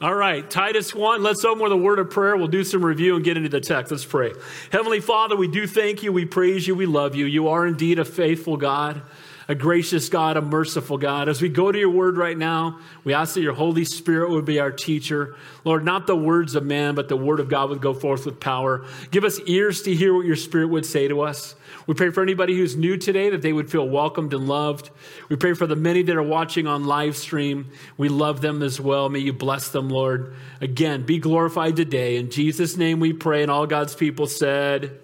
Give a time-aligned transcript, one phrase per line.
[0.00, 1.22] All right, Titus 1.
[1.22, 2.36] Let's open with a word of prayer.
[2.36, 3.92] We'll do some review and get into the text.
[3.92, 4.32] Let's pray.
[4.72, 6.12] Heavenly Father, we do thank you.
[6.12, 6.74] We praise you.
[6.74, 7.26] We love you.
[7.26, 9.02] You are indeed a faithful God
[9.48, 11.28] a gracious God, a merciful God.
[11.28, 14.44] As we go to your word right now, we ask that your Holy Spirit would
[14.44, 15.36] be our teacher.
[15.64, 18.40] Lord, not the words of man, but the word of God would go forth with
[18.40, 18.84] power.
[19.10, 21.54] Give us ears to hear what your Spirit would say to us.
[21.86, 24.90] We pray for anybody who's new today that they would feel welcomed and loved.
[25.28, 27.70] We pray for the many that are watching on live stream.
[27.98, 29.08] We love them as well.
[29.10, 30.34] May you bless them, Lord.
[30.60, 32.16] Again, be glorified today.
[32.16, 34.98] In Jesus' name we pray, and all God's people said,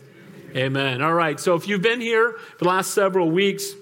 [0.50, 0.64] Amen.
[0.64, 1.02] Amen.
[1.02, 3.72] All right, so if you've been here for the last several weeks,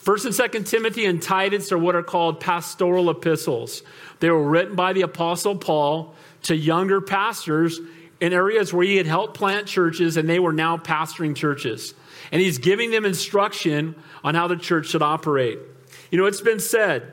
[0.00, 3.82] First and Second Timothy and Titus are what are called pastoral epistles.
[4.20, 6.14] They were written by the Apostle Paul
[6.44, 7.78] to younger pastors
[8.18, 11.92] in areas where he had helped plant churches and they were now pastoring churches.
[12.32, 13.94] And he's giving them instruction
[14.24, 15.58] on how the church should operate.
[16.10, 17.12] You know, it's been said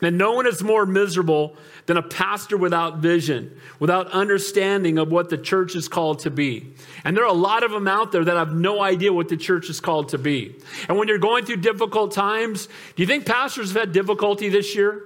[0.00, 1.56] that no one is more miserable
[1.88, 6.74] than a pastor without vision, without understanding of what the church is called to be.
[7.02, 9.38] And there are a lot of them out there that have no idea what the
[9.38, 10.54] church is called to be.
[10.86, 14.74] And when you're going through difficult times, do you think pastors have had difficulty this
[14.74, 15.02] year?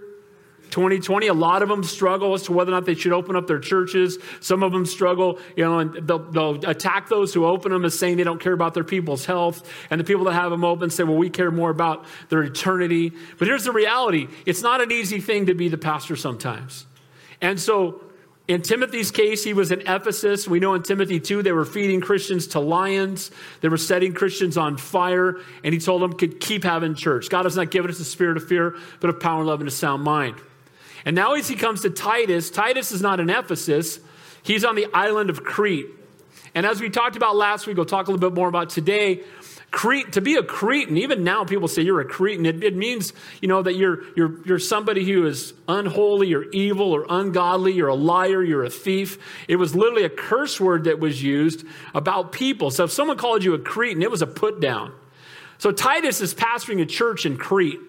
[0.73, 3.47] 2020, a lot of them struggle as to whether or not they should open up
[3.47, 4.19] their churches.
[4.41, 7.99] Some of them struggle, you know, and they'll, they'll, attack those who open them as
[7.99, 9.71] saying they don't care about their people's health.
[9.91, 13.13] And the people that have them open say, well, we care more about their eternity.
[13.39, 16.87] But here's the reality it's not an easy thing to be the pastor sometimes.
[17.41, 18.01] And so
[18.49, 20.49] in Timothy's case, he was in Ephesus.
[20.49, 23.31] We know in Timothy 2, they were feeding Christians to lions.
[23.61, 25.37] They were setting Christians on fire.
[25.63, 27.29] And he told them could keep having church.
[27.29, 29.73] God has not given us a spirit of fear, but of power, love, and a
[29.73, 30.37] sound mind.
[31.05, 34.01] And now, as he comes to Titus, Titus is not in Ephesus,
[34.43, 35.87] he's on the island of Crete.
[36.55, 39.23] And as we talked about last week, we'll talk a little bit more about today.
[39.71, 42.45] Crete, to be a Cretan, even now people say you're a Cretan.
[42.45, 46.93] It, it, means, you know, that you're, you're, you're somebody who is unholy or evil
[46.93, 47.73] or ungodly.
[47.73, 48.43] You're a liar.
[48.43, 49.17] You're a thief.
[49.49, 51.65] It was literally a curse word that was used
[51.95, 52.71] about people.
[52.71, 54.93] So if someone called you a Cretan, it was a put down.
[55.57, 57.81] So Titus is pastoring a church in Crete.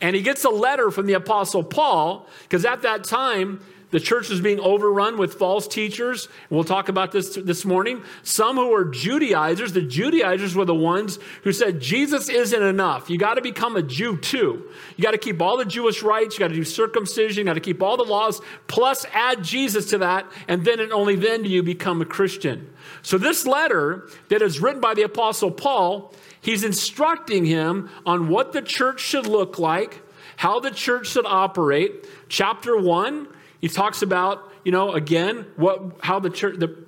[0.00, 3.60] And he gets a letter from the Apostle Paul, because at that time,
[3.92, 6.28] the church was being overrun with false teachers.
[6.50, 8.02] We'll talk about this this morning.
[8.24, 13.08] Some who were Judaizers, the Judaizers were the ones who said Jesus isn't enough.
[13.08, 14.68] You got to become a Jew too.
[14.96, 16.34] You got to keep all the Jewish rites.
[16.34, 17.38] You got to do circumcision.
[17.38, 20.92] You got to keep all the laws, plus add Jesus to that, and then and
[20.92, 22.68] only then do you become a Christian.
[23.02, 26.12] So this letter that is written by the Apostle Paul
[26.46, 30.00] He's instructing him on what the church should look like,
[30.36, 32.06] how the church should operate.
[32.28, 33.26] Chapter one,
[33.60, 36.86] he talks about, you know, again, what, how the church, the,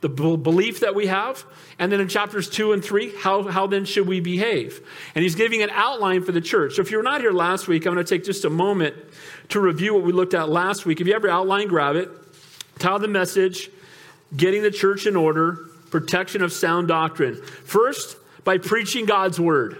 [0.00, 1.44] the belief that we have.
[1.76, 4.80] And then in chapters two and three, how, how then should we behave?
[5.16, 6.74] And he's giving an outline for the church.
[6.74, 8.94] So if you're not here last week, I'm going to take just a moment
[9.48, 11.00] to review what we looked at last week.
[11.00, 12.10] If you have your outline, grab it.
[12.78, 13.70] Title the message,
[14.36, 15.58] Getting the Church in Order,
[15.90, 17.42] Protection of Sound Doctrine.
[17.64, 19.78] First, by preaching God's word.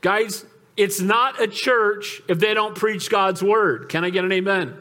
[0.00, 0.44] Guys,
[0.76, 3.88] it's not a church if they don't preach God's word.
[3.88, 4.76] Can I get an amen?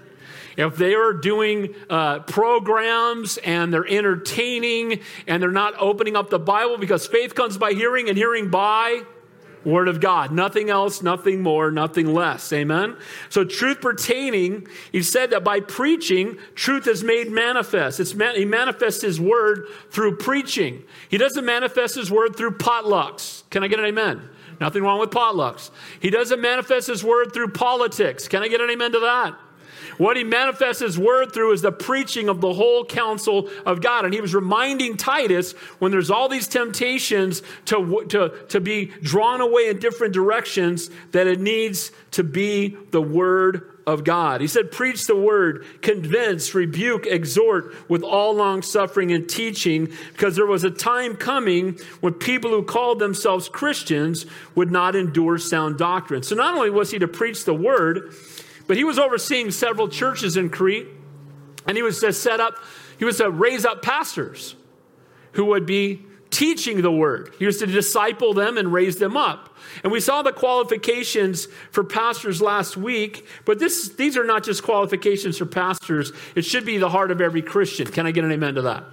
[0.58, 6.40] If they are doing uh, programs and they're entertaining and they're not opening up the
[6.40, 9.04] Bible because faith comes by hearing and hearing by
[9.64, 10.32] Word of God.
[10.32, 12.52] Nothing else, nothing more, nothing less.
[12.52, 12.98] Amen?
[13.30, 18.00] So, truth pertaining, he said that by preaching, truth is made manifest.
[18.00, 20.84] It's man, he manifests his word through preaching.
[21.10, 23.44] He doesn't manifest his word through potlucks.
[23.50, 24.30] Can I get an amen?
[24.60, 25.72] Nothing wrong with potlucks.
[26.00, 28.28] He doesn't manifest his word through politics.
[28.28, 29.36] Can I get an amen to that?
[30.02, 34.04] What he manifests his word through is the preaching of the whole counsel of God.
[34.04, 39.42] And he was reminding Titus when there's all these temptations to, to, to be drawn
[39.42, 44.42] away in different directions that it needs to be the word of God.
[44.42, 50.36] He said, Preach the word, convince, rebuke, exhort with all long suffering and teaching, because
[50.36, 54.26] there was a time coming when people who called themselves Christians
[54.56, 56.24] would not endure sound doctrine.
[56.24, 58.16] So not only was he to preach the word,
[58.72, 60.88] but he was overseeing several churches in Crete,
[61.68, 62.58] and he was to set up,
[62.98, 64.56] he was to raise up pastors
[65.34, 67.36] who would be teaching the word.
[67.38, 69.58] He was to disciple them and raise them up.
[69.84, 74.64] And we saw the qualifications for pastors last week, but this, these are not just
[74.64, 76.14] qualifications for pastors.
[76.34, 77.88] It should be the heart of every Christian.
[77.88, 78.86] Can I get an amen to that?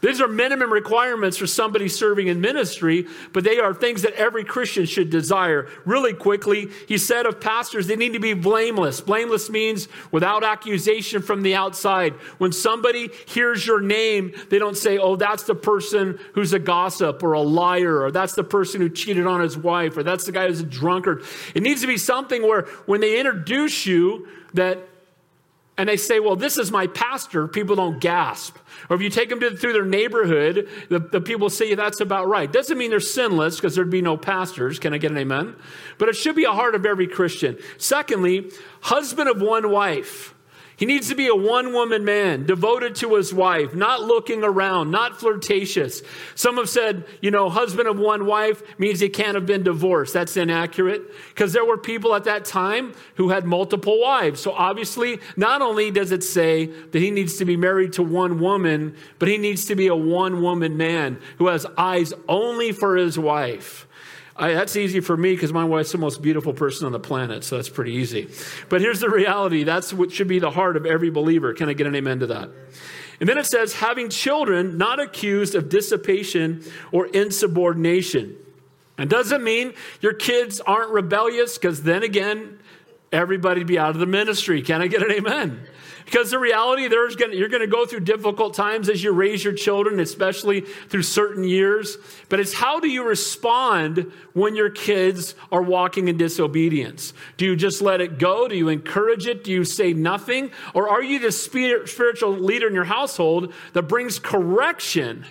[0.00, 4.44] These are minimum requirements for somebody serving in ministry, but they are things that every
[4.44, 5.68] Christian should desire.
[5.84, 9.00] Really quickly, he said of pastors, they need to be blameless.
[9.00, 12.14] Blameless means without accusation from the outside.
[12.38, 17.22] When somebody hears your name, they don't say, oh, that's the person who's a gossip
[17.22, 20.32] or a liar, or that's the person who cheated on his wife, or that's the
[20.32, 21.24] guy who's a drunkard.
[21.54, 24.88] It needs to be something where when they introduce you, that
[25.80, 28.54] and they say, Well, this is my pastor, people don't gasp.
[28.90, 32.28] Or if you take them to, through their neighborhood, the, the people say that's about
[32.28, 32.52] right.
[32.52, 34.78] Doesn't mean they're sinless because there'd be no pastors.
[34.78, 35.56] Can I get an amen?
[35.96, 37.56] But it should be a heart of every Christian.
[37.78, 38.50] Secondly,
[38.82, 40.34] husband of one wife.
[40.80, 44.90] He needs to be a one woman man, devoted to his wife, not looking around,
[44.90, 46.00] not flirtatious.
[46.34, 50.14] Some have said, you know, husband of one wife means he can't have been divorced.
[50.14, 54.40] That's inaccurate because there were people at that time who had multiple wives.
[54.40, 58.40] So obviously, not only does it say that he needs to be married to one
[58.40, 62.96] woman, but he needs to be a one woman man who has eyes only for
[62.96, 63.86] his wife.
[64.40, 67.44] I, that's easy for me because my wife's the most beautiful person on the planet,
[67.44, 68.30] so that's pretty easy.
[68.70, 71.52] But here's the reality that's what should be the heart of every believer.
[71.52, 72.48] Can I get an amen to that?
[73.20, 78.34] And then it says, having children not accused of dissipation or insubordination.
[78.96, 82.58] And doesn't mean your kids aren't rebellious, because then again,
[83.12, 84.62] everybody'd be out of the ministry.
[84.62, 85.60] Can I get an amen?
[86.10, 89.44] Because the reality, there's gonna, you're going to go through difficult times as you raise
[89.44, 91.98] your children, especially through certain years.
[92.28, 97.12] But it's how do you respond when your kids are walking in disobedience?
[97.36, 98.48] Do you just let it go?
[98.48, 99.44] Do you encourage it?
[99.44, 100.50] Do you say nothing?
[100.74, 105.26] Or are you the spiritual leader in your household that brings correction?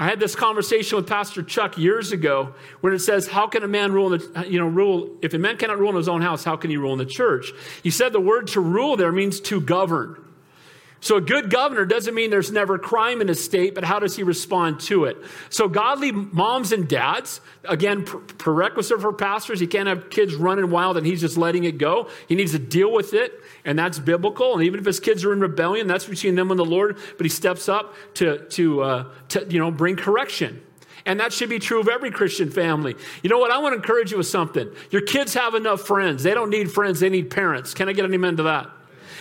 [0.00, 3.68] I had this conversation with Pastor Chuck years ago when it says, How can a
[3.68, 6.22] man rule in the, you know, rule, if a man cannot rule in his own
[6.22, 7.52] house, how can he rule in the church?
[7.82, 10.24] He said the word to rule there means to govern.
[11.00, 14.16] So a good governor doesn't mean there's never crime in a state, but how does
[14.16, 15.16] he respond to it?
[15.48, 20.96] So godly moms and dads, again, prerequisite for pastors, he can't have kids running wild
[20.96, 22.08] and he's just letting it go.
[22.26, 23.32] He needs to deal with it,
[23.64, 24.54] and that's biblical.
[24.54, 26.98] And even if his kids are in rebellion, that's between them and the Lord.
[27.16, 30.62] But he steps up to to, uh, to you know bring correction.
[31.06, 32.94] And that should be true of every Christian family.
[33.22, 33.50] You know what?
[33.50, 34.70] I want to encourage you with something.
[34.90, 36.22] Your kids have enough friends.
[36.22, 37.72] They don't need friends, they need parents.
[37.72, 38.70] Can I get an amen to that?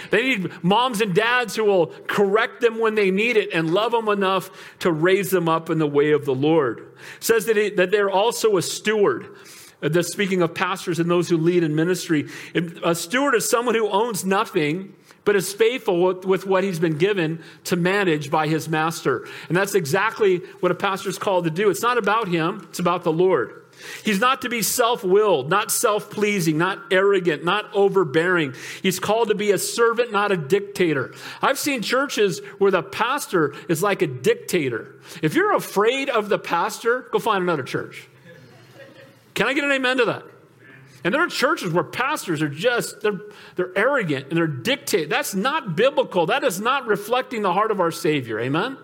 [0.10, 3.92] They need moms and dads who will correct them when they need it and love
[3.92, 4.50] them enough
[4.80, 6.80] to raise them up in the way of the Lord.
[7.18, 9.36] It says that, that they're also a steward.
[9.82, 12.28] Uh, the, speaking of pastors and those who lead in ministry,
[12.84, 16.98] a steward is someone who owns nothing but is faithful with, with, what he's been
[16.98, 19.28] given to manage by his master.
[19.50, 21.70] And that's exactly what a pastor is called to do.
[21.70, 23.67] It's not about him, it's about the Lord.
[24.04, 28.54] He's not to be self willed, not self pleasing, not arrogant, not overbearing.
[28.82, 31.14] He's called to be a servant, not a dictator.
[31.42, 34.96] I've seen churches where the pastor is like a dictator.
[35.22, 38.08] If you're afraid of the pastor, go find another church.
[39.34, 40.24] Can I get an amen to that?
[41.04, 43.22] And there are churches where pastors are just, they're,
[43.56, 45.10] they're arrogant and they're dictate.
[45.10, 46.26] That's not biblical.
[46.26, 48.40] That is not reflecting the heart of our Savior.
[48.40, 48.78] Amen?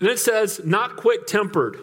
[0.00, 1.78] And it says, not quick tempered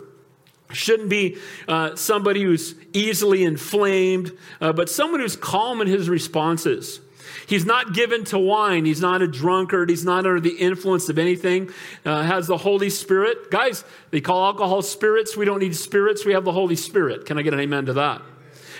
[0.74, 1.38] Shouldn't be
[1.68, 7.00] uh, somebody who's easily inflamed, uh, but someone who's calm in his responses.
[7.48, 8.86] He's not given to wine.
[8.86, 9.90] He's not a drunkard.
[9.90, 11.72] He's not under the influence of anything.
[12.06, 13.52] Uh, has the Holy Spirit.
[13.52, 15.36] Guys, they call alcohol spirits.
[15.36, 16.26] We don't need spirits.
[16.26, 17.26] We have the Holy Spirit.
[17.26, 18.22] Can I get an amen to that?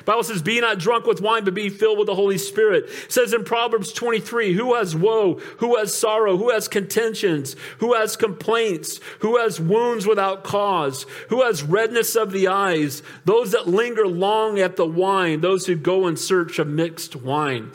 [0.06, 2.86] Bible says, Be not drunk with wine, but be filled with the Holy Spirit.
[2.86, 5.36] It says in Proverbs 23, Who has woe?
[5.58, 6.38] Who has sorrow?
[6.38, 7.56] Who has contentions?
[7.80, 9.00] Who has complaints?
[9.20, 11.06] Who has wounds without cause?
[11.30, 13.02] Who has redness of the eyes?
[13.26, 17.72] Those that linger long at the wine, those who go in search of mixed wine.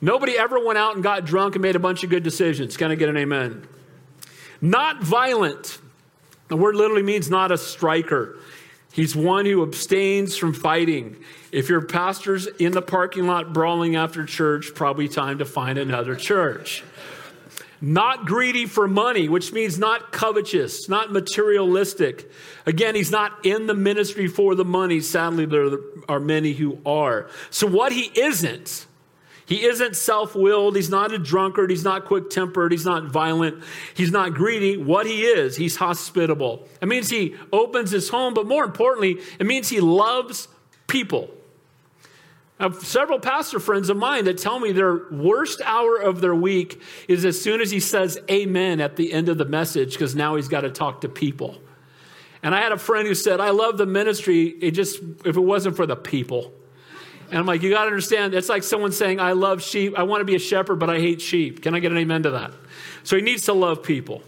[0.00, 2.76] Nobody ever went out and got drunk and made a bunch of good decisions.
[2.76, 3.66] Can I get an amen?
[4.60, 5.78] Not violent.
[6.48, 8.38] The word literally means not a striker.
[8.96, 11.16] He's one who abstains from fighting.
[11.52, 16.16] If your pastor's in the parking lot brawling after church, probably time to find another
[16.16, 16.82] church.
[17.78, 22.30] Not greedy for money, which means not covetous, not materialistic.
[22.64, 25.00] Again, he's not in the ministry for the money.
[25.00, 25.68] Sadly, there
[26.08, 27.28] are many who are.
[27.50, 28.85] So, what he isn't
[29.46, 30.74] he isn't self willed.
[30.74, 31.70] He's not a drunkard.
[31.70, 32.72] He's not quick tempered.
[32.72, 33.62] He's not violent.
[33.94, 34.76] He's not greedy.
[34.76, 36.68] What he is, he's hospitable.
[36.82, 40.48] It means he opens his home, but more importantly, it means he loves
[40.88, 41.30] people.
[42.58, 46.34] I have several pastor friends of mine that tell me their worst hour of their
[46.34, 50.16] week is as soon as he says amen at the end of the message, because
[50.16, 51.56] now he's got to talk to people.
[52.42, 55.40] And I had a friend who said, I love the ministry, it just, if it
[55.40, 56.52] wasn't for the people.
[57.30, 59.98] And I'm like, you got to understand, it's like someone saying, I love sheep.
[59.98, 61.62] I want to be a shepherd, but I hate sheep.
[61.62, 62.52] Can I get an amen to that?
[63.02, 64.22] So he needs to love people.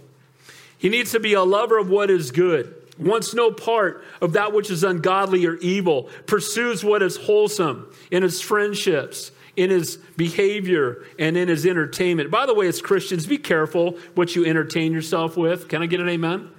[0.79, 4.53] He needs to be a lover of what is good, wants no part of that
[4.53, 11.05] which is ungodly or evil, pursues what is wholesome in his friendships, in his behavior,
[11.19, 12.31] and in his entertainment.
[12.31, 15.69] By the way, as Christians, be careful what you entertain yourself with.
[15.69, 16.51] Can I get an amen?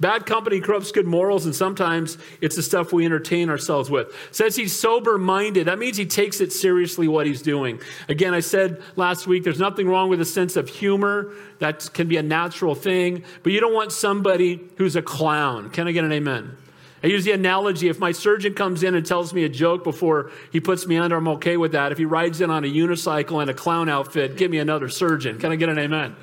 [0.00, 4.14] Bad company corrupts good morals, and sometimes it's the stuff we entertain ourselves with.
[4.30, 5.66] Says he's sober minded.
[5.66, 7.80] That means he takes it seriously what he's doing.
[8.08, 11.32] Again, I said last week there's nothing wrong with a sense of humor.
[11.58, 15.68] That can be a natural thing, but you don't want somebody who's a clown.
[15.68, 16.56] Can I get an amen?
[17.02, 20.30] I use the analogy if my surgeon comes in and tells me a joke before
[20.52, 21.92] he puts me under, I'm okay with that.
[21.92, 25.38] If he rides in on a unicycle and a clown outfit, give me another surgeon.
[25.38, 26.14] Can I get an amen?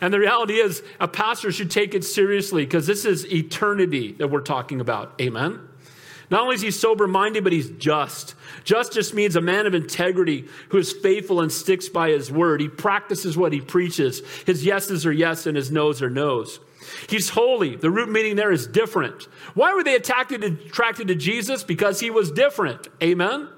[0.00, 4.28] And the reality is, a pastor should take it seriously because this is eternity that
[4.28, 5.20] we're talking about.
[5.20, 5.68] Amen?
[6.30, 8.34] Not only is he sober minded, but he's just.
[8.64, 12.62] Just just means a man of integrity who is faithful and sticks by his word.
[12.62, 14.22] He practices what he preaches.
[14.46, 16.58] His yeses are yes and his noes are noes.
[17.08, 17.76] He's holy.
[17.76, 19.24] The root meaning there is different.
[19.54, 21.64] Why were they attracted to, attracted to Jesus?
[21.64, 22.88] Because he was different.
[23.02, 23.48] Amen?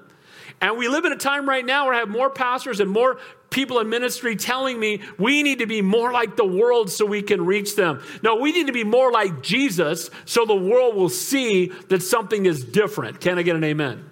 [0.61, 3.19] And we live in a time right now where I have more pastors and more
[3.49, 7.21] people in ministry telling me we need to be more like the world so we
[7.21, 8.01] can reach them.
[8.23, 12.45] No, we need to be more like Jesus so the world will see that something
[12.45, 13.19] is different.
[13.19, 14.09] Can I get an amen?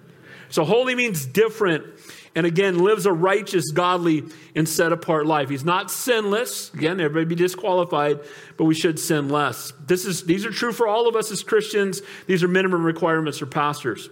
[0.48, 1.86] So holy means different
[2.34, 4.24] and again lives a righteous, godly,
[4.54, 5.48] and set apart life.
[5.48, 6.72] He's not sinless.
[6.74, 8.20] Again, everybody be disqualified,
[8.56, 9.72] but we should sin less.
[9.86, 12.02] This is, these are true for all of us as Christians.
[12.26, 14.10] These are minimum requirements for pastors.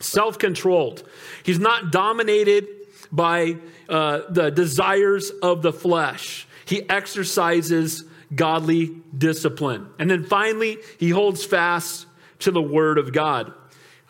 [0.00, 1.08] Self controlled.
[1.44, 2.66] He's not dominated
[3.12, 3.56] by
[3.88, 8.04] uh, the desires of the flesh, he exercises
[8.34, 9.88] godly discipline.
[9.98, 12.06] And then finally, he holds fast
[12.40, 13.52] to the word of God.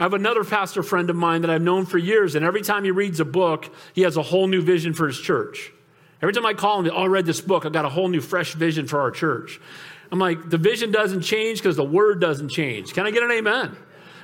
[0.03, 2.83] I have another pastor friend of mine that I've known for years, and every time
[2.83, 5.73] he reads a book, he has a whole new vision for his church.
[6.21, 8.21] Every time I call him, oh, I read this book, I've got a whole new,
[8.21, 9.61] fresh vision for our church.
[10.11, 12.95] I'm like, the vision doesn't change because the word doesn't change.
[12.95, 13.77] Can I get an amen?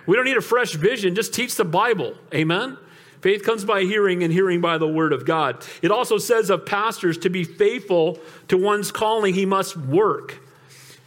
[0.05, 2.17] We don't need a fresh vision, just teach the Bible.
[2.35, 2.77] Amen?
[3.21, 5.65] Faith comes by hearing, and hearing by the word of God.
[5.81, 8.19] It also says of pastors to be faithful
[8.49, 10.41] to one's calling, he must work.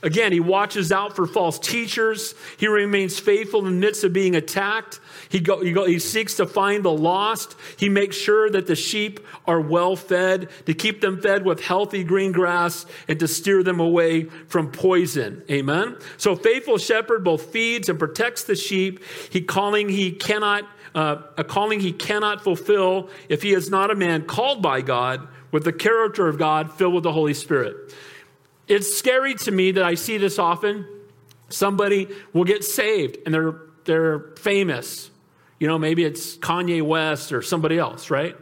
[0.03, 2.33] Again, he watches out for false teachers.
[2.57, 4.99] He remains faithful in the midst of being attacked.
[5.29, 7.55] He, go, he, go, he, seeks to find the lost.
[7.77, 12.03] He makes sure that the sheep are well fed, to keep them fed with healthy
[12.03, 15.43] green grass, and to steer them away from poison.
[15.51, 15.97] Amen?
[16.17, 19.03] So, faithful shepherd both feeds and protects the sheep.
[19.29, 23.95] He calling he cannot, uh, a calling he cannot fulfill if he is not a
[23.95, 27.93] man called by God with the character of God, filled with the Holy Spirit.
[28.71, 30.87] It's scary to me that I see this often.
[31.49, 35.11] Somebody will get saved and they're, they're famous.
[35.59, 38.33] You know, maybe it's Kanye West or somebody else, right?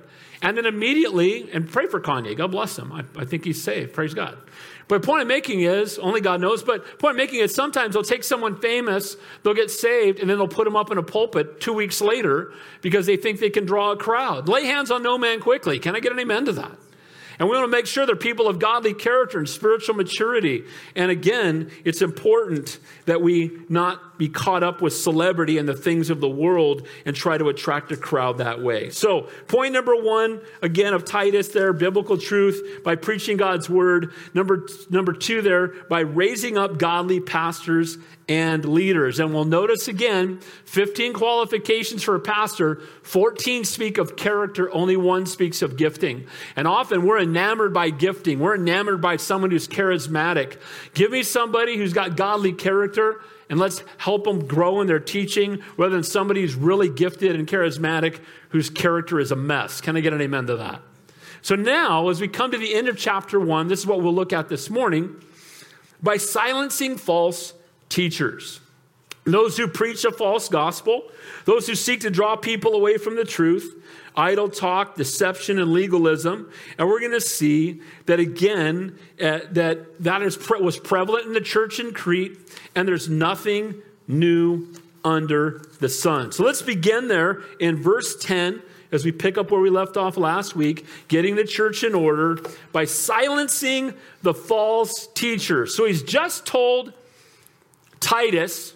[0.44, 2.38] And then immediately, and pray for Kanye.
[2.38, 2.92] God bless him.
[2.92, 3.94] I, I think he's saved.
[3.94, 4.38] Praise God.
[4.88, 7.96] But the point I'm making is, only God knows, but point I'm making is sometimes
[7.96, 11.04] they'll take someone famous, they'll get saved, and then they'll put them up in a
[11.04, 14.48] pulpit two weeks later because they think they can draw a crowd.
[14.48, 15.80] Lay hands on no man quickly.
[15.80, 16.78] Can I get an amen to that?
[17.40, 20.66] And we want to make sure they're people of godly character and spiritual maturity.
[20.96, 26.10] And again, it's important that we not be caught up with celebrity and the things
[26.10, 28.90] of the world and try to attract a crowd that way.
[28.90, 34.12] So, point number one, again, of Titus there, biblical truth by preaching God's word.
[34.34, 37.98] Number, number two there, by raising up godly pastors
[38.28, 39.20] and leaders.
[39.20, 45.26] And we'll notice again 15 qualifications for a pastor, 14 speak of character, only one
[45.26, 46.28] speaks of gifting.
[46.58, 50.60] And often we're enamored by gifting, we're enamored by someone who's charismatic.
[50.94, 53.22] Give me somebody who's got godly character.
[53.50, 57.48] And let's help them grow in their teaching rather than somebody who's really gifted and
[57.48, 59.82] charismatic whose character is a mess.
[59.82, 60.82] Can I get an amen to that?
[61.42, 64.14] So now, as we come to the end of chapter one, this is what we'll
[64.14, 65.16] look at this morning.
[66.04, 67.54] By silencing false
[67.88, 68.60] teachers,
[69.24, 71.04] those who preach a false gospel,
[71.46, 73.79] those who seek to draw people away from the truth,
[74.20, 76.52] idle talk, deception, and legalism.
[76.78, 81.34] And we're going to see that again, uh, that that is pre- was prevalent in
[81.34, 82.38] the church in Crete,
[82.76, 84.68] and there's nothing new
[85.06, 86.34] under the sun.
[86.34, 88.62] So let's begin there in verse 10
[88.92, 92.40] as we pick up where we left off last week, getting the church in order
[92.72, 95.76] by silencing the false teachers.
[95.76, 96.92] So he's just told
[98.00, 98.74] Titus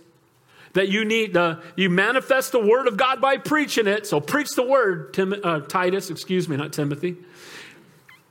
[0.73, 1.37] that you need
[1.75, 4.07] you manifest the word of God by preaching it.
[4.07, 7.17] So preach the word, Tim, uh, Titus, excuse me, not Timothy.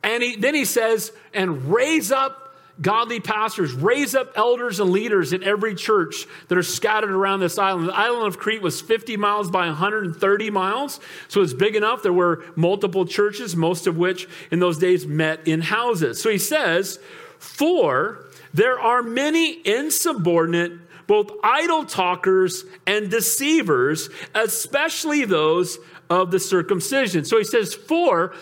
[0.02, 2.42] And he, then he says, and raise up
[2.80, 7.58] godly pastors, raise up elders and leaders in every church that are scattered around this
[7.58, 7.88] island.
[7.88, 12.02] The island of Crete was 50 miles by 130 miles, so it's big enough.
[12.02, 16.20] There were multiple churches, most of which in those days met in houses.
[16.20, 16.98] So he says,
[17.38, 20.72] For there are many insubordinate,
[21.06, 25.78] both idle talkers and deceivers, especially those
[26.08, 27.24] of the circumcision.
[27.24, 28.34] So he says, For,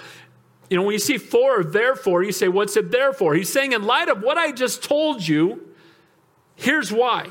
[0.68, 3.34] you know, when you see for or therefore, you say, What's it there for?
[3.34, 5.68] He's saying, In light of what I just told you,
[6.54, 7.30] here's why.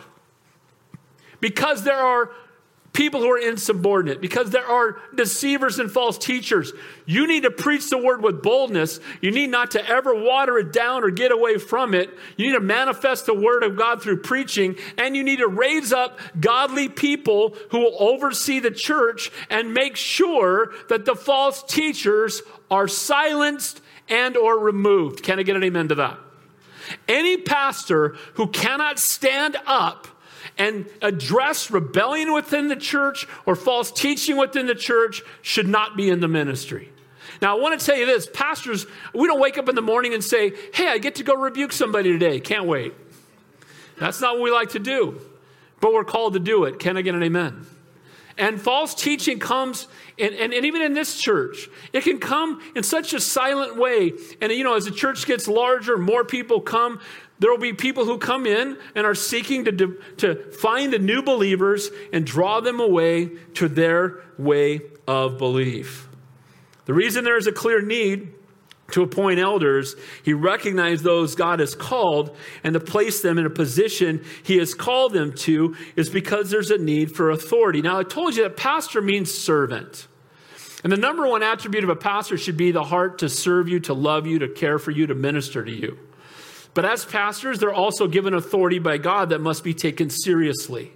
[1.40, 2.32] because there are
[2.92, 6.74] people who are insubordinate, because there are deceivers and false teachers.
[7.06, 9.00] You need to preach the word with boldness.
[9.22, 12.10] You need not to ever water it down or get away from it.
[12.36, 15.94] You need to manifest the word of God through preaching, and you need to raise
[15.94, 22.42] up godly people who will oversee the church and make sure that the false teachers
[22.72, 25.22] are silenced and or removed.
[25.24, 26.18] Can I get an amen to that?
[27.08, 30.08] Any pastor who cannot stand up
[30.60, 36.10] and address rebellion within the church or false teaching within the church should not be
[36.10, 36.90] in the ministry.
[37.42, 40.14] Now, I want to tell you this pastors, we don't wake up in the morning
[40.14, 42.42] and say, Hey, I get to go rebuke somebody today.
[42.42, 42.94] Can't wait.
[43.98, 45.20] That's not what we like to do,
[45.80, 46.80] but we're called to do it.
[46.80, 47.66] Can I get an amen?
[48.38, 49.88] And false teaching comes,
[50.18, 54.14] and, and, and, even in this church, it can come in such a silent way.
[54.40, 57.02] And, you know, as the church gets larger, more people come,
[57.40, 61.22] there will be people who come in and are seeking to, to find the new
[61.22, 66.10] believers and draw them away to their way of belief.
[66.86, 68.34] The reason there is a clear need
[68.92, 73.50] to appoint elders, he recognized those God has called and to place them in a
[73.50, 77.82] position he has called them to is because there's a need for authority.
[77.82, 80.08] Now, I told you that pastor means servant.
[80.84, 83.80] And the number one attribute of a pastor should be the heart to serve you,
[83.82, 85.98] to love you, to care for you, to minister to you.
[86.80, 90.94] But as pastors, they're also given authority by God that must be taken seriously.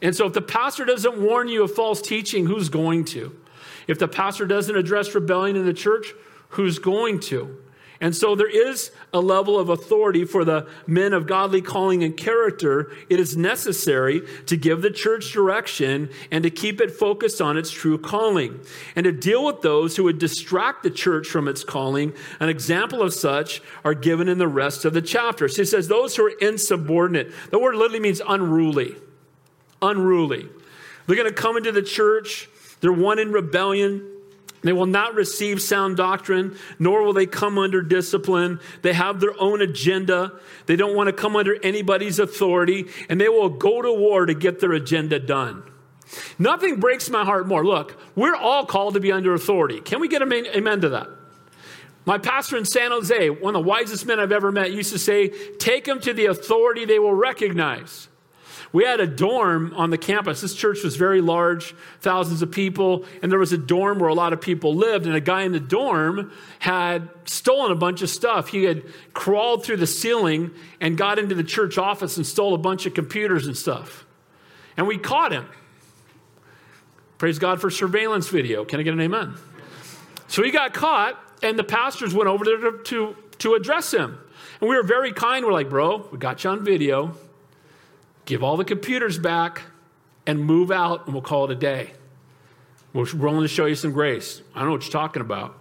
[0.00, 3.38] And so if the pastor doesn't warn you of false teaching, who's going to?
[3.86, 6.14] If the pastor doesn't address rebellion in the church,
[6.48, 7.58] who's going to?
[8.00, 12.16] And so there is a level of authority for the men of godly calling and
[12.16, 12.92] character.
[13.10, 17.72] It is necessary to give the church direction and to keep it focused on its
[17.72, 18.60] true calling
[18.94, 22.12] and to deal with those who would distract the church from its calling.
[22.38, 25.48] An example of such are given in the rest of the chapter.
[25.48, 27.32] So he says, those who are insubordinate.
[27.50, 28.94] The word literally means unruly.
[29.82, 30.48] Unruly.
[31.06, 32.48] They're going to come into the church.
[32.80, 34.08] They're one in rebellion.
[34.62, 38.60] They will not receive sound doctrine, nor will they come under discipline.
[38.82, 40.32] They have their own agenda.
[40.66, 44.34] They don't want to come under anybody's authority, and they will go to war to
[44.34, 45.62] get their agenda done.
[46.38, 47.64] Nothing breaks my heart more.
[47.64, 49.80] Look, we're all called to be under authority.
[49.80, 51.08] Can we get an amen to that?
[52.06, 54.98] My pastor in San Jose, one of the wisest men I've ever met, used to
[54.98, 58.08] say, Take them to the authority they will recognize.
[58.72, 60.42] We had a dorm on the campus.
[60.42, 64.14] This church was very large, thousands of people, and there was a dorm where a
[64.14, 65.06] lot of people lived.
[65.06, 68.48] And a guy in the dorm had stolen a bunch of stuff.
[68.48, 68.82] He had
[69.14, 70.50] crawled through the ceiling
[70.80, 74.04] and got into the church office and stole a bunch of computers and stuff.
[74.76, 75.46] And we caught him.
[77.16, 78.64] Praise God for surveillance video.
[78.64, 79.34] Can I get an amen?
[80.28, 84.18] So he got caught, and the pastors went over there to, to, to address him.
[84.60, 85.44] And we were very kind.
[85.44, 87.16] We're like, bro, we got you on video
[88.28, 89.62] give all the computers back
[90.26, 91.90] and move out, and we'll call it a day.
[92.92, 94.42] We're willing to show you some grace.
[94.54, 95.56] I don't know what you're talking about.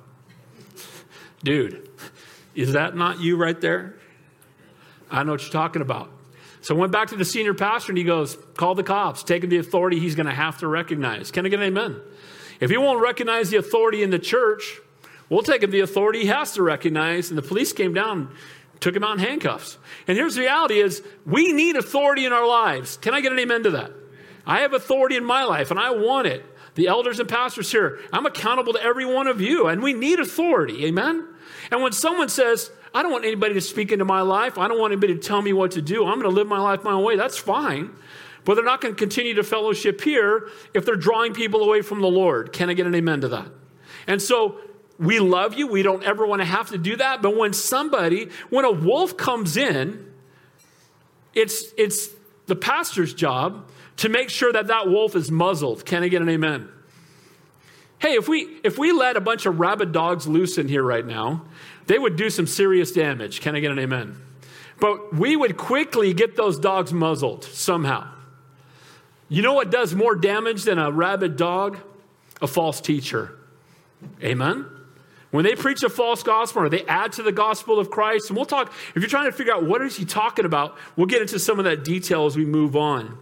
[1.43, 1.89] Dude,
[2.55, 3.95] is that not you right there?
[5.09, 6.11] I know what you're talking about.
[6.59, 9.45] So I went back to the senior pastor and he goes, Call the cops, take
[9.45, 11.31] him the authority he's going to have to recognize.
[11.31, 12.01] Can I get an amen?
[12.59, 14.81] If he won't recognize the authority in the church,
[15.29, 17.29] we'll take him the authority he has to recognize.
[17.29, 18.35] And the police came down
[18.79, 19.77] took him out in handcuffs.
[20.07, 22.97] And here's the reality is we need authority in our lives.
[22.97, 23.91] Can I get an amen to that?
[24.45, 26.45] I have authority in my life and I want it.
[26.75, 30.19] The elders and pastors here, I'm accountable to every one of you and we need
[30.19, 30.85] authority.
[30.85, 31.27] Amen?
[31.71, 34.79] And when someone says, I don't want anybody to speak into my life, I don't
[34.79, 36.93] want anybody to tell me what to do, I'm going to live my life my
[36.93, 37.91] own way, that's fine.
[38.45, 41.99] But they're not going to continue to fellowship here if they're drawing people away from
[41.99, 42.53] the Lord.
[42.53, 43.49] Can I get an amen to that?
[44.07, 44.59] And so
[44.99, 45.67] we love you.
[45.67, 47.21] We don't ever want to have to do that.
[47.21, 50.11] But when somebody, when a wolf comes in,
[51.33, 52.09] it's, it's
[52.47, 55.85] the pastor's job to make sure that that wolf is muzzled.
[55.85, 56.69] Can I get an amen?
[57.99, 61.05] Hey, if we, if we let a bunch of rabid dogs loose in here right
[61.05, 61.45] now,
[61.87, 63.41] they would do some serious damage.
[63.41, 64.17] Can I get an amen?
[64.79, 68.07] But we would quickly get those dogs muzzled somehow.
[69.29, 71.79] You know what does more damage than a rabid dog?
[72.41, 73.35] A false teacher.
[74.23, 74.65] Amen?
[75.31, 78.37] When they preach a false gospel or they add to the gospel of Christ, and
[78.37, 81.21] we'll talk, if you're trying to figure out what is he talking about, we'll get
[81.21, 83.17] into some of that detail as we move on.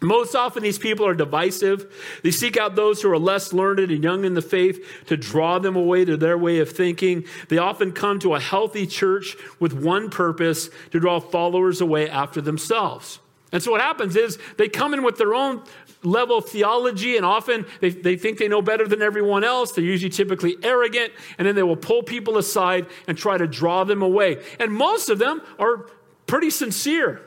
[0.00, 2.20] Most often, these people are divisive.
[2.24, 5.60] They seek out those who are less learned and young in the faith to draw
[5.60, 7.24] them away to their way of thinking.
[7.48, 12.40] They often come to a healthy church with one purpose to draw followers away after
[12.40, 13.20] themselves.
[13.52, 15.62] And so what happens is they come in with their own
[16.02, 19.72] level of theology, and often they, they think they know better than everyone else.
[19.72, 23.84] They're usually typically arrogant, and then they will pull people aside and try to draw
[23.84, 24.42] them away.
[24.58, 25.86] And most of them are
[26.26, 27.22] pretty sincere.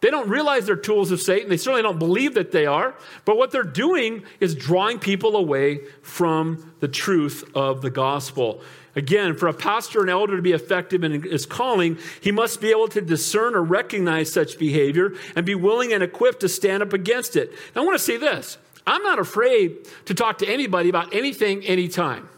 [0.00, 1.48] They don't realize they're tools of Satan.
[1.48, 2.94] They certainly don't believe that they are.
[3.24, 8.62] But what they're doing is drawing people away from the truth of the gospel.
[8.96, 12.70] Again, for a pastor and elder to be effective in his calling, he must be
[12.70, 16.92] able to discern or recognize such behavior and be willing and equipped to stand up
[16.92, 17.52] against it.
[17.74, 21.64] Now, I want to say this I'm not afraid to talk to anybody about anything,
[21.64, 22.28] anytime.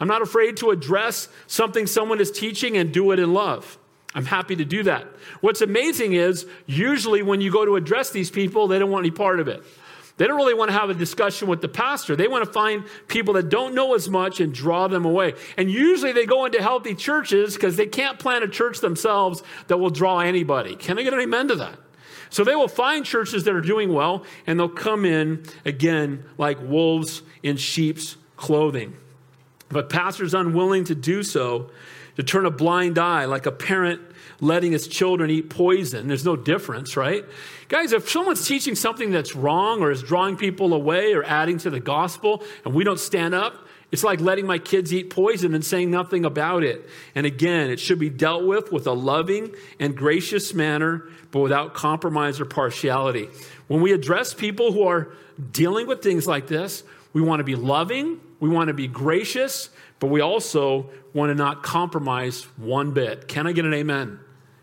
[0.00, 3.78] I'm not afraid to address something someone is teaching and do it in love.
[4.14, 5.06] I'm happy to do that.
[5.40, 9.10] What's amazing is usually when you go to address these people, they don't want any
[9.10, 9.62] part of it.
[10.18, 12.16] They don't really want to have a discussion with the pastor.
[12.16, 15.34] They want to find people that don't know as much and draw them away.
[15.56, 19.78] And usually they go into healthy churches because they can't plant a church themselves that
[19.78, 20.74] will draw anybody.
[20.74, 21.78] Can I get an amen to that?
[22.30, 26.58] So they will find churches that are doing well and they'll come in again like
[26.60, 28.96] wolves in sheep's clothing.
[29.68, 31.70] But pastors unwilling to do so,
[32.16, 34.00] to turn a blind eye like a parent
[34.40, 36.08] letting his children eat poison.
[36.08, 37.24] There's no difference, right?
[37.68, 41.70] Guys, if someone's teaching something that's wrong or is drawing people away or adding to
[41.70, 45.64] the gospel and we don't stand up, it's like letting my kids eat poison and
[45.64, 46.88] saying nothing about it.
[47.14, 51.74] And again, it should be dealt with with a loving and gracious manner, but without
[51.74, 53.28] compromise or partiality.
[53.66, 55.12] When we address people who are
[55.52, 59.70] dealing with things like this, we want to be loving, we want to be gracious,
[60.00, 63.26] but we also want to not compromise one bit.
[63.26, 64.20] Can I get an amen?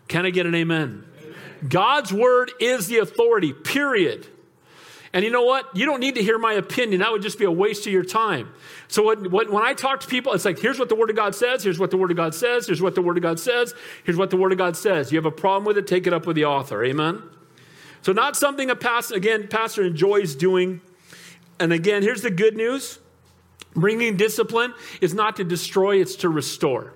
[0.08, 1.04] Can I get an amen?
[1.20, 1.34] amen?
[1.68, 4.26] God's word is the authority, period.
[5.12, 5.74] And you know what?
[5.74, 7.00] You don't need to hear my opinion.
[7.00, 8.52] That would just be a waste of your time.
[8.88, 11.34] So when, when I talk to people, it's like, here's what the Word of God
[11.34, 13.74] says, here's what the Word of God says, here's what the Word of God says,
[14.04, 15.10] here's what the Word of God says.
[15.10, 16.84] You have a problem with it, take it up with the author.
[16.84, 17.22] Amen?
[18.02, 20.82] So, not something a pastor, again, pastor enjoys doing.
[21.58, 22.98] And again, here's the good news
[23.74, 26.92] bringing discipline is not to destroy, it's to restore.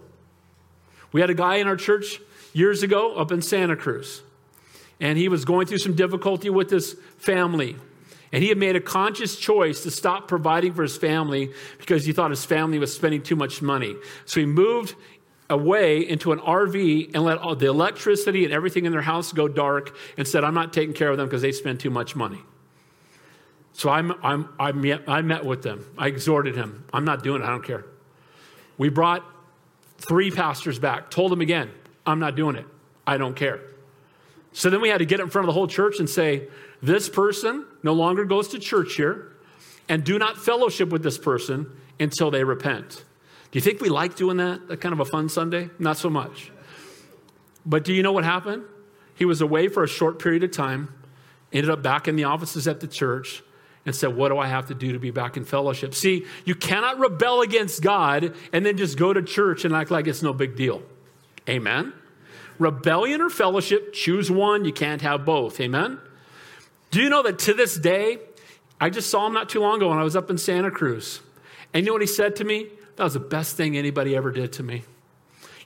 [1.12, 2.20] We had a guy in our church
[2.52, 4.22] years ago up in Santa Cruz,
[5.00, 7.76] and he was going through some difficulty with his family.
[8.32, 12.12] And he had made a conscious choice to stop providing for his family because he
[12.12, 13.96] thought his family was spending too much money.
[14.24, 14.94] So he moved
[15.48, 19.48] away into an RV and let all the electricity and everything in their house go
[19.48, 22.40] dark and said, I'm not taking care of them because they spend too much money.
[23.72, 25.84] So I'm, I'm, I, met, I met with them.
[25.98, 26.84] I exhorted him.
[26.92, 27.44] I'm not doing it.
[27.44, 27.84] I don't care.
[28.78, 29.24] We brought
[29.98, 31.70] three pastors back, told them again,
[32.06, 32.66] I'm not doing it.
[33.06, 33.60] I don't care.
[34.52, 36.48] So then we had to get in front of the whole church and say,
[36.82, 39.32] This person no longer goes to church here,
[39.88, 43.04] and do not fellowship with this person until they repent.
[43.50, 44.68] Do you think we like doing that?
[44.68, 45.70] That kind of a fun Sunday?
[45.78, 46.52] Not so much.
[47.66, 48.64] But do you know what happened?
[49.14, 50.94] He was away for a short period of time,
[51.52, 53.42] ended up back in the offices at the church,
[53.84, 55.94] and said, What do I have to do to be back in fellowship?
[55.94, 60.06] See, you cannot rebel against God and then just go to church and act like
[60.06, 60.82] it's no big deal.
[61.48, 61.92] Amen.
[62.58, 64.64] Rebellion or fellowship, choose one.
[64.64, 65.60] You can't have both.
[65.60, 65.98] Amen.
[66.90, 68.18] Do you know that to this day,
[68.80, 71.20] I just saw him not too long ago when I was up in Santa Cruz.
[71.72, 72.68] And you know what he said to me?
[72.96, 74.84] That was the best thing anybody ever did to me.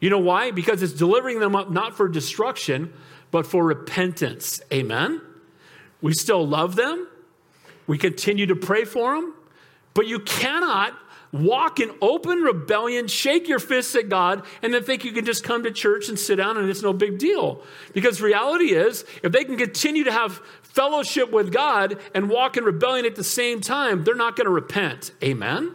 [0.00, 0.50] You know why?
[0.50, 2.92] Because it's delivering them up not for destruction,
[3.30, 4.60] but for repentance.
[4.72, 5.20] Amen.
[6.02, 7.08] We still love them.
[7.86, 9.34] We continue to pray for them,
[9.94, 10.96] but you cannot
[11.34, 15.42] walk in open rebellion, shake your fists at God, and then think you can just
[15.42, 17.60] come to church and sit down and it's no big deal.
[17.92, 22.62] Because reality is, if they can continue to have fellowship with God and walk in
[22.62, 25.12] rebellion at the same time, they're not going to repent.
[25.22, 25.74] Amen?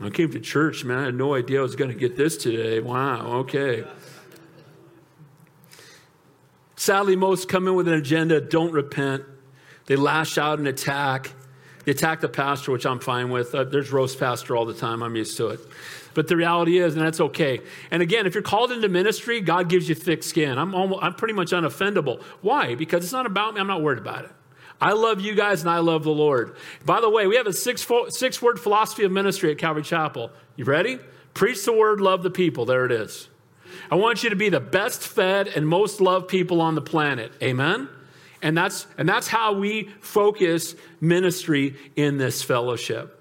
[0.00, 0.98] I came to church, man.
[0.98, 2.78] I had no idea I was going to get this today.
[2.78, 3.84] Wow, okay.
[6.76, 9.24] Sadly, most come in with an agenda don't repent.
[9.86, 11.32] They lash out and attack.
[11.84, 13.54] They attack the pastor, which I'm fine with.
[13.54, 15.02] Uh, there's roast pastor all the time.
[15.02, 15.60] I'm used to it.
[16.12, 17.60] But the reality is, and that's okay.
[17.90, 20.58] And again, if you're called into ministry, God gives you thick skin.
[20.58, 22.22] I'm, almost, I'm pretty much unoffendable.
[22.42, 22.74] Why?
[22.74, 23.60] Because it's not about me.
[23.60, 24.30] I'm not worried about it.
[24.80, 26.56] I love you guys and I love the Lord.
[26.84, 30.30] By the way, we have a six, six word philosophy of ministry at Calvary Chapel.
[30.56, 30.98] You ready?
[31.34, 32.64] Preach the word, love the people.
[32.64, 33.28] There it is.
[33.90, 37.32] I want you to be the best fed and most loved people on the planet.
[37.42, 37.88] Amen?
[38.42, 43.16] And that's, and that's how we focus ministry in this fellowship.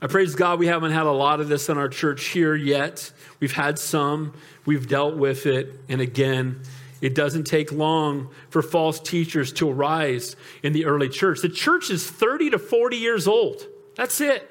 [0.00, 3.10] I praise God we haven't had a lot of this in our church here yet.
[3.40, 4.34] We've had some,
[4.66, 6.60] we've dealt with it, and again,
[7.00, 11.40] it doesn't take long for false teachers to arise in the early church.
[11.40, 13.66] The church is 30 to 40 years old.
[13.94, 14.50] That's it.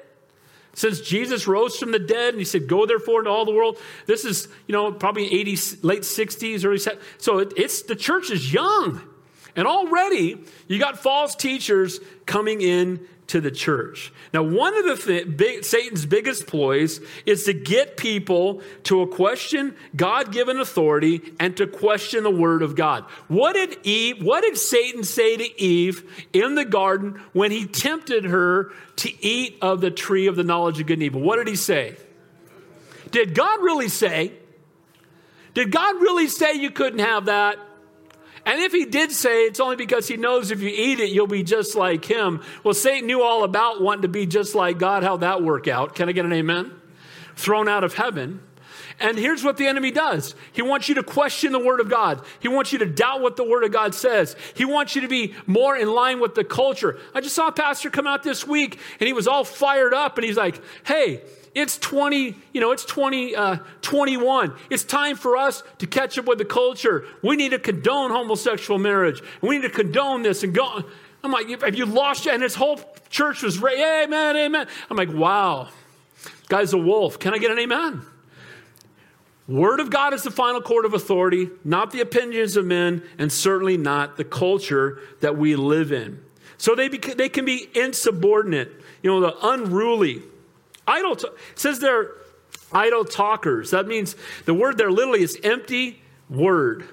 [0.74, 3.78] Since Jesus rose from the dead and he said, Go therefore into all the world,
[4.06, 7.00] this is, you know, probably 80, late 60s, early 70s.
[7.18, 9.00] So it, it's the church is young.
[9.56, 10.38] And already
[10.68, 14.12] you got false teachers coming in to the church.
[14.34, 19.74] Now, one of the th- big, Satan's biggest ploys is to get people to question
[19.96, 23.04] God-given authority and to question the word of God.
[23.28, 28.24] What did Eve, what did Satan say to Eve in the garden when he tempted
[28.24, 31.22] her to eat of the tree of the knowledge of good and evil?
[31.22, 31.96] What did he say?
[33.10, 34.32] Did God really say?
[35.54, 37.58] Did God really say you couldn't have that?
[38.46, 41.26] And if he did say it's only because he knows if you eat it, you'll
[41.26, 42.42] be just like him.
[42.62, 45.02] Well, Satan knew all about wanting to be just like God.
[45.02, 45.94] How'd that work out?
[45.94, 46.72] Can I get an amen?
[47.36, 48.40] Thrown out of heaven.
[49.00, 50.34] And here's what the enemy does.
[50.52, 52.24] He wants you to question the word of God.
[52.38, 54.36] He wants you to doubt what the word of God says.
[54.54, 56.98] He wants you to be more in line with the culture.
[57.12, 60.16] I just saw a pastor come out this week and he was all fired up
[60.16, 61.22] and he's like, Hey,
[61.54, 64.54] it's 20, you know, it's 20, uh, 21.
[64.70, 67.04] It's time for us to catch up with the culture.
[67.22, 69.22] We need to condone homosexual marriage.
[69.40, 70.82] We need to condone this and go.
[71.22, 72.34] I'm like, have you lost it?
[72.34, 74.66] And his whole church was, amen, amen.
[74.90, 75.68] I'm like, wow,
[76.48, 77.18] guy's a wolf.
[77.18, 78.02] Can I get an amen?
[79.46, 83.30] Word of God is the final court of authority, not the opinions of men, and
[83.30, 86.22] certainly not the culture that we live in.
[86.56, 90.22] So they, they can be insubordinate, you know, the unruly,
[90.86, 92.10] Idle t- says they're
[92.72, 93.70] idle talkers.
[93.70, 96.88] That means the word there literally is empty word.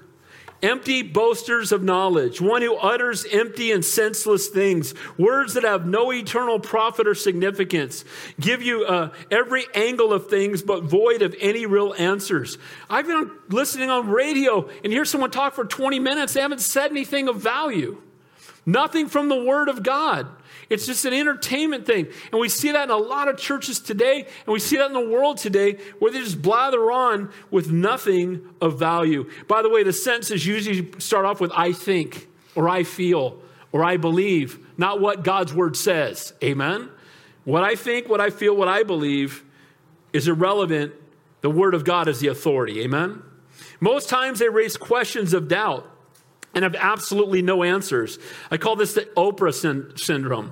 [0.64, 6.14] Empty boasters of knowledge, one who utters empty and senseless things, words that have no
[6.14, 8.06] eternal profit or significance,
[8.40, 12.60] give you uh, every angle of things but void of any real answers.
[12.92, 16.92] I've been listening on radio and hear someone talk for 20 minutes, they haven't said
[16.92, 18.00] anything of value.
[18.66, 20.28] Nothing from the Word of God.
[20.70, 22.08] It's just an entertainment thing.
[22.32, 24.94] And we see that in a lot of churches today, and we see that in
[24.94, 29.30] the world today, where they just blather on with nothing of value.
[29.48, 33.84] By the way, the sentences usually start off with I think, or I feel, or
[33.84, 36.34] I believe, not what God's Word says.
[36.44, 36.90] Amen?
[37.44, 39.44] What I think, what I feel, what I believe
[40.14, 40.94] is irrelevant.
[41.42, 42.82] The Word of God is the authority.
[42.82, 43.24] Amen?
[43.80, 45.91] Most times they raise questions of doubt
[46.54, 48.20] and have absolutely no answers.
[48.50, 50.52] I call this the Oprah sy- syndrome.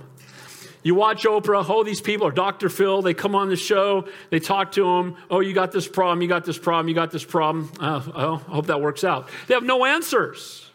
[0.82, 2.70] You watch Oprah, oh, these people are Dr.
[2.70, 3.02] Phil.
[3.02, 5.18] They come on the show, they talk to him.
[5.30, 7.72] Oh, you got this problem, you got this problem, you got this problem.
[7.82, 9.30] Oh, oh, I hope that works out.
[9.48, 10.70] They have no answers.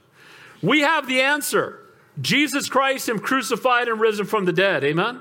[0.63, 1.81] We have the answer
[2.21, 4.85] Jesus Christ, Him crucified and risen from the dead.
[4.85, 5.21] Amen?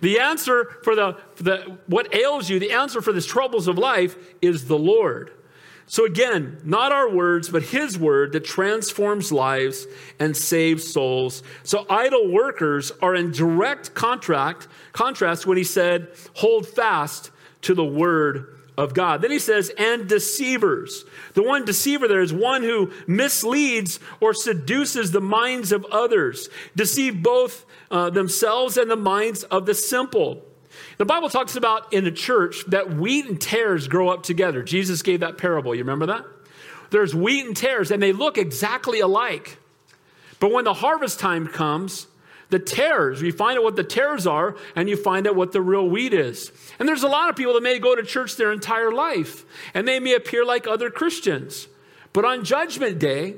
[0.00, 3.78] The answer for the, for the what ails you, the answer for the troubles of
[3.78, 5.32] life is the Lord.
[5.86, 9.86] So again, not our words, but his word that transforms lives
[10.18, 11.42] and saves souls.
[11.62, 17.30] So idle workers are in direct contract, contrast when he said, hold fast
[17.62, 19.22] to the word of God.
[19.22, 21.04] Then he says, and deceivers.
[21.34, 27.22] The one deceiver there is one who misleads or seduces the minds of others, deceive
[27.22, 30.42] both uh, themselves and the minds of the simple.
[30.98, 34.62] The Bible talks about in a church that wheat and tares grow up together.
[34.62, 35.74] Jesus gave that parable.
[35.74, 36.24] You remember that?
[36.90, 39.58] There's wheat and tares, and they look exactly alike.
[40.38, 42.06] But when the harvest time comes,
[42.50, 45.60] the tares, you find out what the tares are, and you find out what the
[45.60, 46.52] real wheat is.
[46.78, 49.88] And there's a lot of people that may go to church their entire life, and
[49.88, 51.66] they may appear like other Christians.
[52.12, 53.36] But on Judgment Day,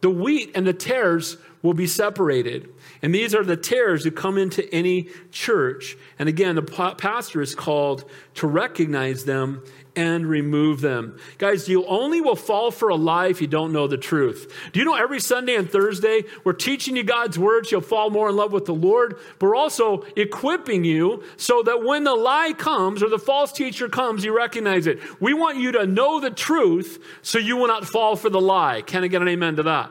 [0.00, 2.72] the wheat and the tares will be separated.
[3.02, 5.96] And these are the tares who come into any church.
[6.18, 9.62] And again, the pastor is called to recognize them
[9.96, 11.18] and remove them.
[11.38, 14.52] Guys, you only will fall for a lie if you don't know the truth.
[14.72, 18.28] Do you know every Sunday and Thursday we're teaching you God's words, you'll fall more
[18.28, 22.52] in love with the Lord, but we're also equipping you so that when the lie
[22.52, 25.00] comes or the false teacher comes, you recognize it.
[25.20, 28.82] We want you to know the truth so you will not fall for the lie.
[28.82, 29.90] Can I get an amen to that?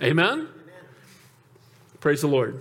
[0.00, 0.48] Amen?
[2.04, 2.60] Praise the Lord.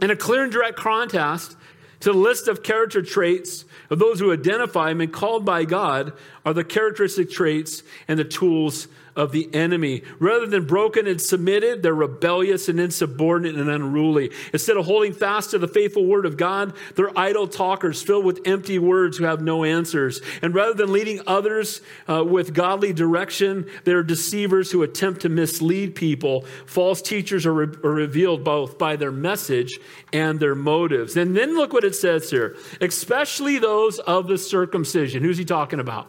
[0.00, 1.58] In a clear and direct contrast
[2.00, 6.14] to the list of character traits of those who identify and called by God
[6.46, 10.02] are the characteristic traits and the tools of the enemy.
[10.18, 14.30] Rather than broken and submitted, they're rebellious and insubordinate and unruly.
[14.52, 18.40] Instead of holding fast to the faithful word of God, they're idle talkers filled with
[18.46, 20.22] empty words who have no answers.
[20.40, 25.94] And rather than leading others uh, with godly direction, they're deceivers who attempt to mislead
[25.94, 26.46] people.
[26.64, 29.78] False teachers are, re- are revealed both by their message
[30.12, 31.16] and their motives.
[31.16, 35.22] And then look what it says here especially those of the circumcision.
[35.22, 36.08] Who's he talking about?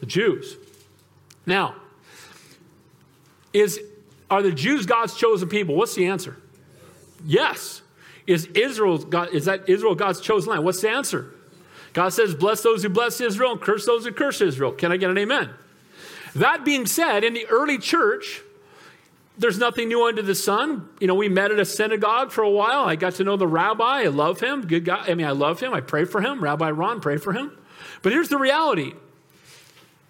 [0.00, 0.56] The Jews.
[1.46, 1.76] Now,
[3.52, 3.80] is
[4.30, 5.74] are the Jews God's chosen people?
[5.74, 6.36] What's the answer?
[7.24, 7.82] Yes.
[8.26, 10.64] Is Israel God, is that Israel God's chosen land?
[10.64, 11.34] What's the answer?
[11.92, 14.72] God says, bless those who bless Israel and curse those who curse Israel.
[14.72, 15.50] Can I get an amen?
[16.34, 18.40] That being said, in the early church,
[19.36, 20.88] there's nothing new under the sun.
[21.00, 22.84] You know, we met at a synagogue for a while.
[22.84, 24.02] I got to know the rabbi.
[24.02, 24.66] I love him.
[24.66, 25.04] Good guy.
[25.06, 25.74] I mean, I love him.
[25.74, 26.42] I pray for him.
[26.42, 27.52] Rabbi Ron, pray for him.
[28.00, 28.94] But here's the reality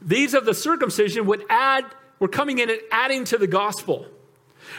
[0.00, 1.84] these of the circumcision would add,
[2.22, 4.06] were coming in and adding to the gospel.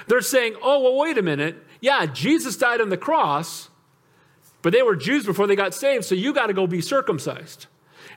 [0.07, 1.61] They're saying, oh, well, wait a minute.
[1.81, 3.67] Yeah, Jesus died on the cross,
[4.61, 7.67] but they were Jews before they got saved, so you got to go be circumcised.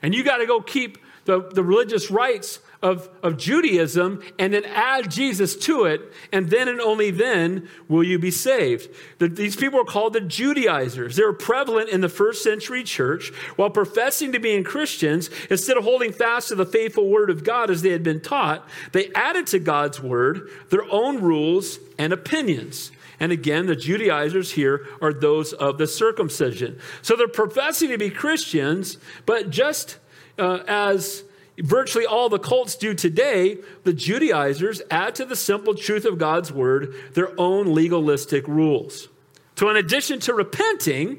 [0.01, 4.65] And you got to go keep the, the religious rites of, of Judaism and then
[4.65, 8.89] add Jesus to it, and then and only then will you be saved.
[9.19, 11.15] The, these people are called the Judaizers.
[11.15, 15.29] They were prevalent in the first century church while professing to being Christians.
[15.49, 18.67] Instead of holding fast to the faithful word of God as they had been taught,
[18.91, 22.91] they added to God's word their own rules and opinions.
[23.19, 26.79] And again, the Judaizers here are those of the circumcision.
[27.01, 29.97] So they're professing to be Christians, but just
[30.37, 31.23] uh, as
[31.59, 36.51] virtually all the cults do today, the Judaizers add to the simple truth of God's
[36.51, 39.07] word their own legalistic rules.
[39.55, 41.17] So, in addition to repenting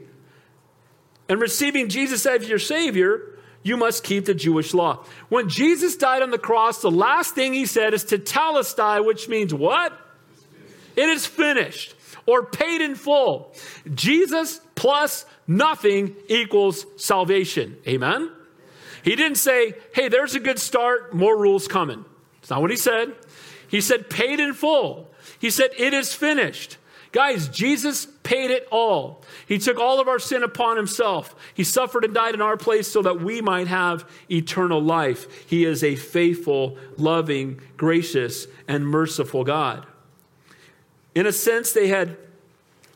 [1.29, 5.05] and receiving Jesus as your Savior, you must keep the Jewish law.
[5.29, 9.29] When Jesus died on the cross, the last thing he said is to tetelestai, which
[9.29, 9.92] means what?
[10.96, 11.94] It is finished
[12.27, 13.55] or paid in full.
[13.94, 17.77] Jesus plus nothing equals salvation.
[17.87, 18.31] Amen?
[19.09, 22.05] He didn't say, hey, there's a good start, more rules coming.
[22.42, 23.14] It's not what he said.
[23.66, 25.09] He said, paid in full.
[25.38, 26.77] He said, it is finished.
[27.11, 29.25] Guys, Jesus paid it all.
[29.47, 31.35] He took all of our sin upon himself.
[31.55, 35.49] He suffered and died in our place so that we might have eternal life.
[35.49, 39.87] He is a faithful, loving, gracious, and merciful God.
[41.14, 42.18] In a sense, they had,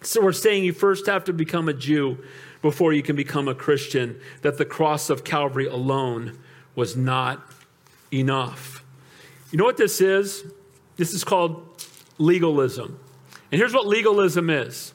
[0.02, 2.18] so we're saying you first have to become a Jew
[2.62, 6.38] before you can become a Christian, that the cross of Calvary alone
[6.74, 7.44] was not
[8.12, 8.84] enough.
[9.50, 10.44] You know what this is?
[10.96, 11.84] This is called
[12.18, 12.98] legalism.
[13.50, 14.94] And here's what legalism is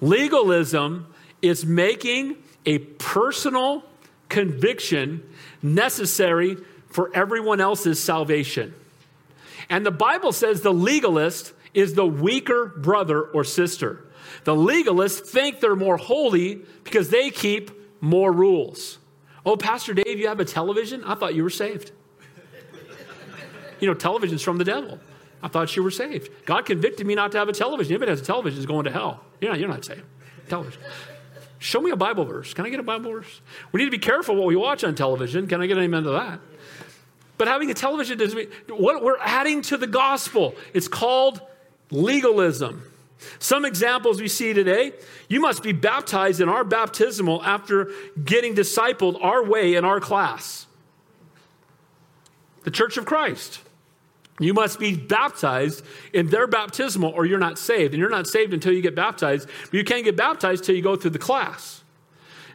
[0.00, 3.84] legalism is making a personal
[4.28, 5.22] conviction
[5.62, 6.56] necessary
[6.88, 8.74] for everyone else's salvation.
[9.68, 14.03] And the Bible says the legalist is the weaker brother or sister.
[14.44, 18.98] The legalists think they're more holy because they keep more rules.
[19.46, 21.02] Oh, Pastor Dave, you have a television?
[21.04, 21.92] I thought you were saved.
[23.80, 24.98] you know, television's from the devil.
[25.42, 26.30] I thought you were saved.
[26.46, 27.92] God convicted me not to have a television.
[27.92, 29.20] If Anybody has a television is going to hell.
[29.40, 30.02] You're not, you're not saved.
[30.48, 30.80] Television.
[31.58, 32.54] Show me a Bible verse.
[32.54, 33.40] Can I get a Bible verse?
[33.72, 35.46] We need to be careful what we watch on television.
[35.46, 36.40] Can I get an amen to that?
[37.36, 40.54] But having a television doesn't mean what we're adding to the gospel.
[40.72, 41.40] It's called
[41.90, 42.82] legalism.
[43.38, 44.92] Some examples we see today
[45.28, 47.90] you must be baptized in our baptismal after
[48.22, 50.66] getting discipled our way in our class.
[52.64, 53.60] The Church of Christ.
[54.40, 57.94] You must be baptized in their baptismal or you're not saved.
[57.94, 60.82] And you're not saved until you get baptized, but you can't get baptized until you
[60.82, 61.82] go through the class.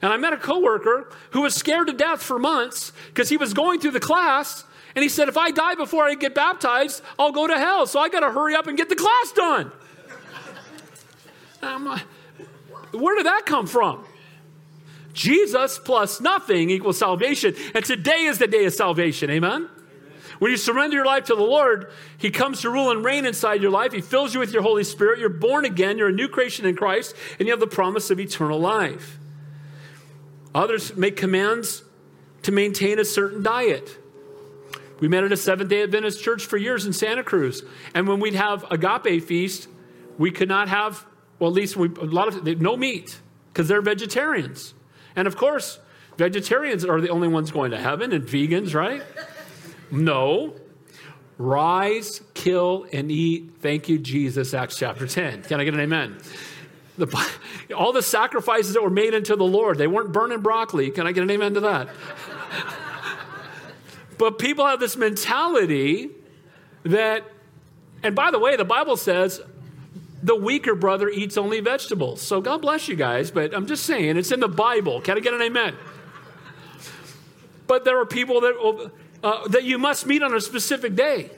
[0.02, 3.54] And I met a coworker who was scared to death for months because he was
[3.54, 7.32] going through the class and he said, If I die before I get baptized, I'll
[7.32, 7.86] go to hell.
[7.86, 9.72] So I got to hurry up and get the class done.
[11.62, 12.02] Like,
[12.91, 14.06] where did that come from?
[15.13, 17.56] Jesus plus nothing equals salvation.
[17.74, 19.30] And today is the day of salvation.
[19.30, 19.67] Amen?
[20.39, 23.62] When you surrender your life to the Lord, He comes to rule and reign inside
[23.62, 23.91] your life.
[23.91, 25.19] He fills you with your Holy Spirit.
[25.19, 25.98] You're born again.
[25.98, 29.19] You're a new creation in Christ, and you have the promise of eternal life.
[30.56, 31.84] Others make commands
[32.43, 33.98] to maintain a certain diet.
[35.00, 37.63] We met at a Seventh day Adventist church for years in Santa Cruz.
[37.93, 39.67] And when we'd have agape feast,
[40.17, 41.06] we could not have
[41.39, 43.19] well, at least we, a lot of no meat
[43.52, 44.73] because they're vegetarians.
[45.15, 45.80] And of course,
[46.17, 49.02] vegetarians are the only ones going to heaven and vegans, right?
[49.91, 50.54] No.
[51.38, 53.52] Rise, kill, and eat.
[53.62, 55.43] Thank you, Jesus, Acts chapter 10.
[55.43, 56.19] Can I get an amen?
[56.97, 57.30] The,
[57.75, 60.91] all the sacrifices that were made unto the Lord, they weren't burning broccoli.
[60.91, 61.89] Can I get an amen to that?
[64.17, 66.10] but people have this mentality
[66.84, 67.23] that,
[68.04, 69.41] and by the way, the Bible says
[70.22, 72.22] the weaker brother eats only vegetables.
[72.22, 75.02] So God bless you guys, but I'm just saying, it's in the Bible.
[75.02, 75.76] Can I get an amen?
[77.68, 78.92] But there are people that,
[79.24, 81.30] uh, that you must meet on a specific day.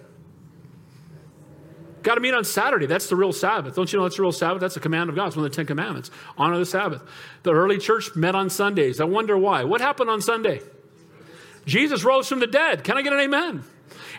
[2.04, 2.88] Got to meet on Saturday.
[2.88, 3.76] That's the real Sabbath.
[3.76, 4.60] Don't you know that's the real Sabbath?
[4.60, 5.28] That's a command of God.
[5.28, 6.10] It's one of the Ten Commandments.
[6.38, 7.04] Honor the Sabbath.
[7.44, 9.00] The early church met on Sundays.
[9.00, 9.66] I wonder why.
[9.66, 10.62] What happened on Sunday?
[11.66, 12.84] Jesus rose from the dead.
[12.84, 13.64] Can I get an amen?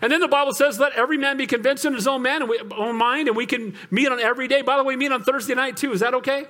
[0.03, 2.51] And then the Bible says, let every man be convinced in his own man and
[2.51, 4.61] we, own mind, and we can meet on every day.
[4.61, 5.93] By the way, meet on Thursday night too.
[5.93, 6.47] Is that okay?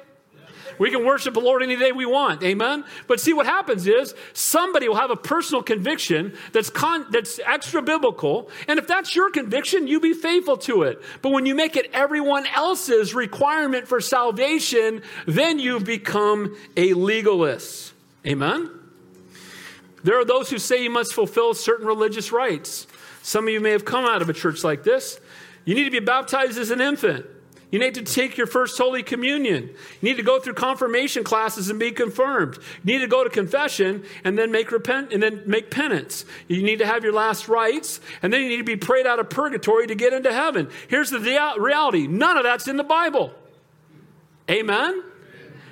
[0.78, 2.42] We can worship the Lord any day we want.
[2.42, 2.84] Amen.
[3.06, 7.82] But see what happens is somebody will have a personal conviction that's con- that's extra
[7.82, 11.02] biblical, and if that's your conviction, you be faithful to it.
[11.20, 17.92] But when you make it everyone else's requirement for salvation, then you become a legalist.
[18.26, 18.70] Amen.
[20.04, 22.86] There are those who say you must fulfill certain religious rites.
[23.22, 25.18] Some of you may have come out of a church like this.
[25.64, 27.24] You need to be baptized as an infant.
[27.70, 29.68] You need to take your first Holy Communion.
[29.68, 32.58] You need to go through confirmation classes and be confirmed.
[32.84, 36.26] You need to go to confession and then make repent and then make penance.
[36.48, 39.18] You need to have your last rites, and then you need to be prayed out
[39.20, 40.68] of purgatory to get into heaven.
[40.88, 43.32] Here's the reality: none of that's in the Bible.
[44.50, 45.02] Amen.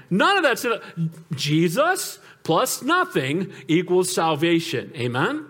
[0.08, 4.90] None of that's in the, Jesus plus nothing equals salvation.
[4.96, 5.49] Amen.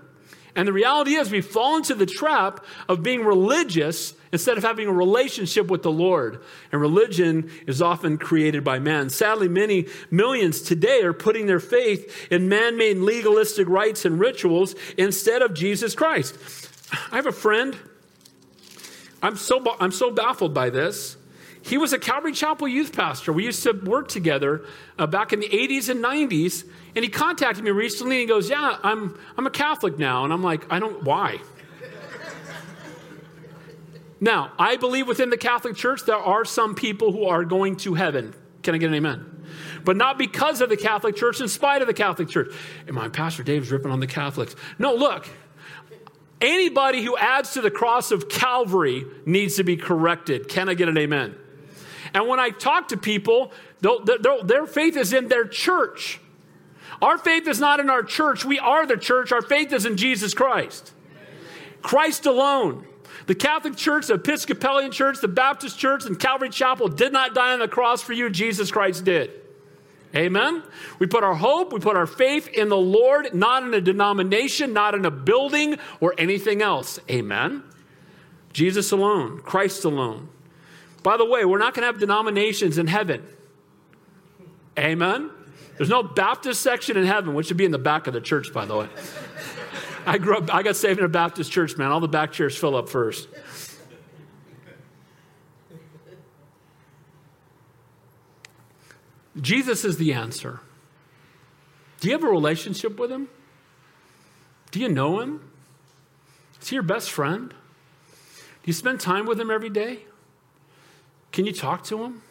[0.60, 4.88] And the reality is, we fall into the trap of being religious instead of having
[4.88, 6.42] a relationship with the Lord.
[6.70, 9.08] And religion is often created by man.
[9.08, 14.74] Sadly, many millions today are putting their faith in man made legalistic rites and rituals
[14.98, 16.36] instead of Jesus Christ.
[17.10, 17.74] I have a friend,
[19.22, 21.16] I'm so, I'm so baffled by this.
[21.62, 23.32] He was a Calvary Chapel youth pastor.
[23.32, 24.64] We used to work together
[24.98, 26.64] uh, back in the 80s and 90s.
[26.94, 30.24] And he contacted me recently and he goes, Yeah, I'm, I'm a Catholic now.
[30.24, 31.38] And I'm like, I don't, why?
[34.20, 37.94] now, I believe within the Catholic Church there are some people who are going to
[37.94, 38.34] heaven.
[38.62, 39.26] Can I get an amen?
[39.84, 42.54] But not because of the Catholic Church, in spite of the Catholic Church.
[42.86, 44.54] And my Pastor Dave's ripping on the Catholics.
[44.78, 45.28] No, look,
[46.40, 50.48] anybody who adds to the cross of Calvary needs to be corrected.
[50.48, 51.34] Can I get an amen?
[52.14, 56.20] And when I talk to people, their faith is in their church.
[57.02, 58.44] Our faith is not in our church.
[58.44, 59.32] We are the church.
[59.32, 60.92] Our faith is in Jesus Christ.
[61.82, 62.86] Christ alone.
[63.26, 67.52] The Catholic Church, the Episcopalian Church, the Baptist Church, and Calvary Chapel did not die
[67.52, 68.28] on the cross for you.
[68.28, 69.30] Jesus Christ did.
[70.14, 70.64] Amen.
[70.98, 74.72] We put our hope, we put our faith in the Lord, not in a denomination,
[74.72, 76.98] not in a building or anything else.
[77.08, 77.62] Amen.
[78.52, 80.28] Jesus alone, Christ alone.
[81.02, 83.26] By the way, we're not going to have denominations in heaven.
[84.78, 85.30] Amen.
[85.76, 88.52] There's no Baptist section in heaven, which should be in the back of the church,
[88.52, 88.88] by the way.
[90.06, 91.90] I grew up, I got saved in a Baptist church, man.
[91.90, 93.28] All the back chairs fill up first.
[99.40, 100.60] Jesus is the answer.
[102.00, 103.28] Do you have a relationship with him?
[104.70, 105.50] Do you know him?
[106.60, 107.50] Is he your best friend?
[107.50, 110.00] Do you spend time with him every day?
[111.32, 112.22] Can you talk to him?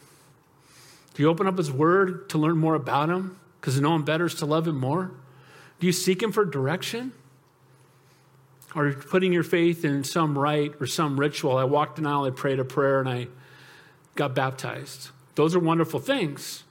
[1.14, 3.40] Do you open up his word to learn more about him?
[3.60, 5.12] Because to know him better is to love him more?
[5.80, 7.14] Do you seek him for direction?
[8.76, 11.58] Or are you putting your faith in some rite or some ritual?
[11.58, 13.28] I walked an aisle, I prayed a prayer, and I
[14.16, 15.10] got baptized.
[15.36, 16.64] Those are wonderful things.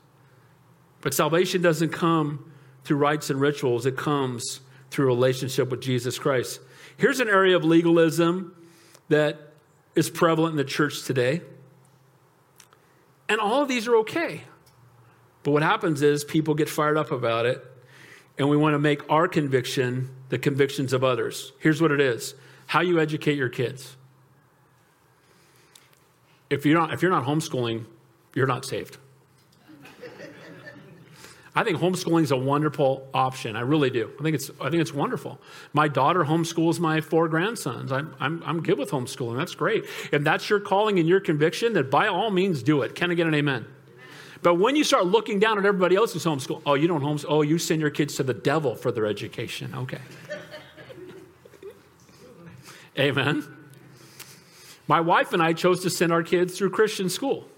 [1.00, 2.52] But salvation doesn't come
[2.84, 4.60] through rites and rituals, it comes
[4.90, 6.60] through relationship with Jesus Christ.
[6.96, 8.54] Here's an area of legalism
[9.08, 9.52] that
[9.94, 11.42] is prevalent in the church today.
[13.28, 14.42] And all of these are okay.
[15.42, 17.64] But what happens is people get fired up about it,
[18.38, 21.52] and we want to make our conviction the convictions of others.
[21.58, 22.34] Here's what it is
[22.66, 23.96] how you educate your kids.
[26.50, 27.84] If you're not, if you're not homeschooling,
[28.34, 28.98] you're not saved.
[31.58, 33.56] I think homeschooling is a wonderful option.
[33.56, 34.12] I really do.
[34.20, 35.40] I think it's, I think it's wonderful.
[35.72, 37.90] My daughter homeschools my four grandsons.
[37.90, 39.36] I'm, I'm, I'm good with homeschooling.
[39.36, 39.84] That's great.
[40.12, 42.94] If that's your calling and your conviction, then by all means do it.
[42.94, 43.66] Can I get an amen?
[44.40, 47.26] But when you start looking down at everybody else who's homeschool, oh, you don't homeschool,
[47.26, 49.74] oh, you send your kids to the devil for their education.
[49.74, 49.98] Okay.
[52.96, 53.42] Amen.
[54.86, 57.48] My wife and I chose to send our kids through Christian school.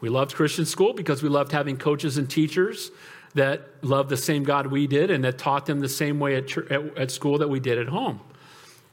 [0.00, 2.90] We loved Christian school because we loved having coaches and teachers
[3.34, 6.56] that loved the same God we did and that taught them the same way at,
[6.70, 8.20] at, at, school that we did at home.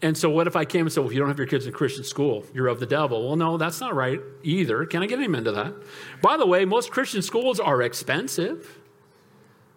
[0.02, 1.66] And so, what if I came and said, Well, if you don't have your kids
[1.66, 3.28] in Christian school, you're of the devil?
[3.28, 4.86] Well, no, that's not right either.
[4.86, 5.74] Can I get an amen to that?
[6.22, 8.78] By the way, most Christian schools are expensive.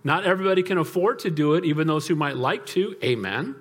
[0.04, 2.96] Not everybody can afford to do it, even those who might like to.
[3.02, 3.54] Amen.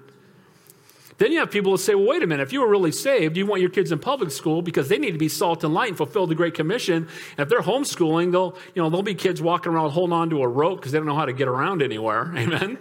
[1.20, 3.36] Then you have people who say, well, wait a minute, if you were really saved,
[3.36, 5.90] you want your kids in public school because they need to be salt and light
[5.90, 7.08] and fulfill the Great Commission.
[7.38, 10.42] And if they're homeschooling, they'll, you know, there'll be kids walking around holding on to
[10.42, 12.34] a rope because they don't know how to get around anywhere.
[12.38, 12.78] Amen.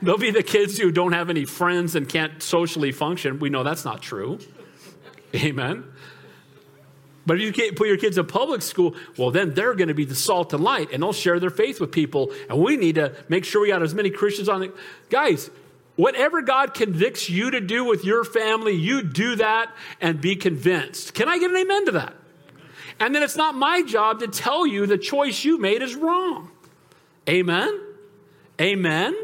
[0.00, 3.40] there'll be the kids who don't have any friends and can't socially function.
[3.40, 4.38] We know that's not true.
[5.34, 5.84] Amen.
[7.26, 9.94] But if you can't put your kids in public school, well, then they're going to
[9.94, 12.32] be the salt and light and they'll share their faith with people.
[12.48, 14.74] And we need to make sure we got as many Christians on it.
[15.10, 15.50] Guys,
[15.96, 21.14] Whatever God convicts you to do with your family, you do that and be convinced.
[21.14, 22.14] Can I get an amen to that?
[22.98, 26.50] And then it's not my job to tell you the choice you made is wrong.
[27.28, 27.80] Amen?
[28.60, 29.14] Amen?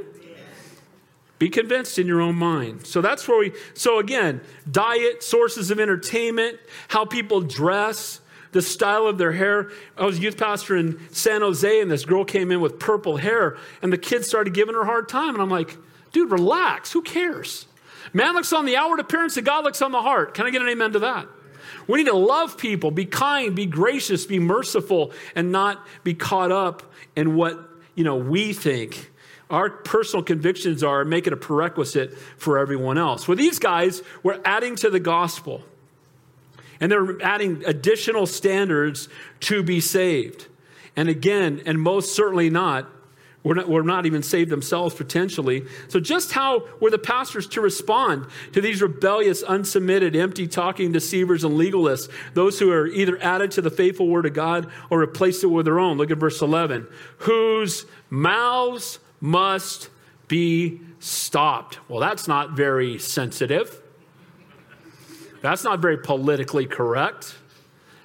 [1.38, 2.86] Be convinced in your own mind.
[2.86, 6.58] So that's where we, so again, diet, sources of entertainment,
[6.88, 9.70] how people dress, the style of their hair.
[9.96, 13.18] I was a youth pastor in San Jose, and this girl came in with purple
[13.18, 15.34] hair, and the kids started giving her a hard time.
[15.34, 15.76] And I'm like,
[16.12, 16.92] dude, relax.
[16.92, 17.66] Who cares?
[18.12, 20.34] Man looks on the outward appearance, and God looks on the heart.
[20.34, 21.26] Can I get an amen to that?
[21.86, 26.52] We need to love people, be kind, be gracious, be merciful, and not be caught
[26.52, 26.82] up
[27.16, 27.58] in what
[27.94, 29.10] you know we think
[29.50, 33.26] our personal convictions are make it a prerequisite for everyone else.
[33.26, 35.62] Well, these guys were adding to the gospel,
[36.80, 39.08] and they're adding additional standards
[39.40, 40.46] to be saved.
[40.96, 42.90] And again, and most certainly not,
[43.44, 45.64] we're not, we're not even saved themselves potentially.
[45.88, 51.44] So, just how were the pastors to respond to these rebellious, unsubmitted, empty talking deceivers
[51.44, 55.44] and legalists, those who are either added to the faithful word of God or replaced
[55.44, 55.98] it with their own?
[55.98, 56.88] Look at verse 11.
[57.18, 59.88] Whose mouths must
[60.26, 61.78] be stopped.
[61.88, 63.80] Well, that's not very sensitive.
[65.40, 67.36] That's not very politically correct.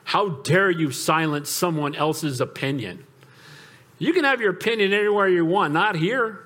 [0.06, 3.06] How dare you silence someone else's opinion?
[4.04, 6.46] You can have your opinion anywhere you want, not here.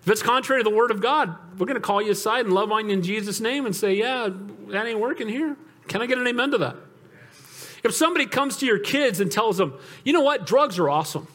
[0.00, 2.54] If it's contrary to the word of God, we're going to call you aside and
[2.54, 4.30] love on you in Jesus' name and say, Yeah,
[4.68, 5.54] that ain't working here.
[5.86, 6.76] Can I get an amen to that?
[7.84, 10.46] If somebody comes to your kids and tells them, You know what?
[10.46, 11.28] Drugs are awesome.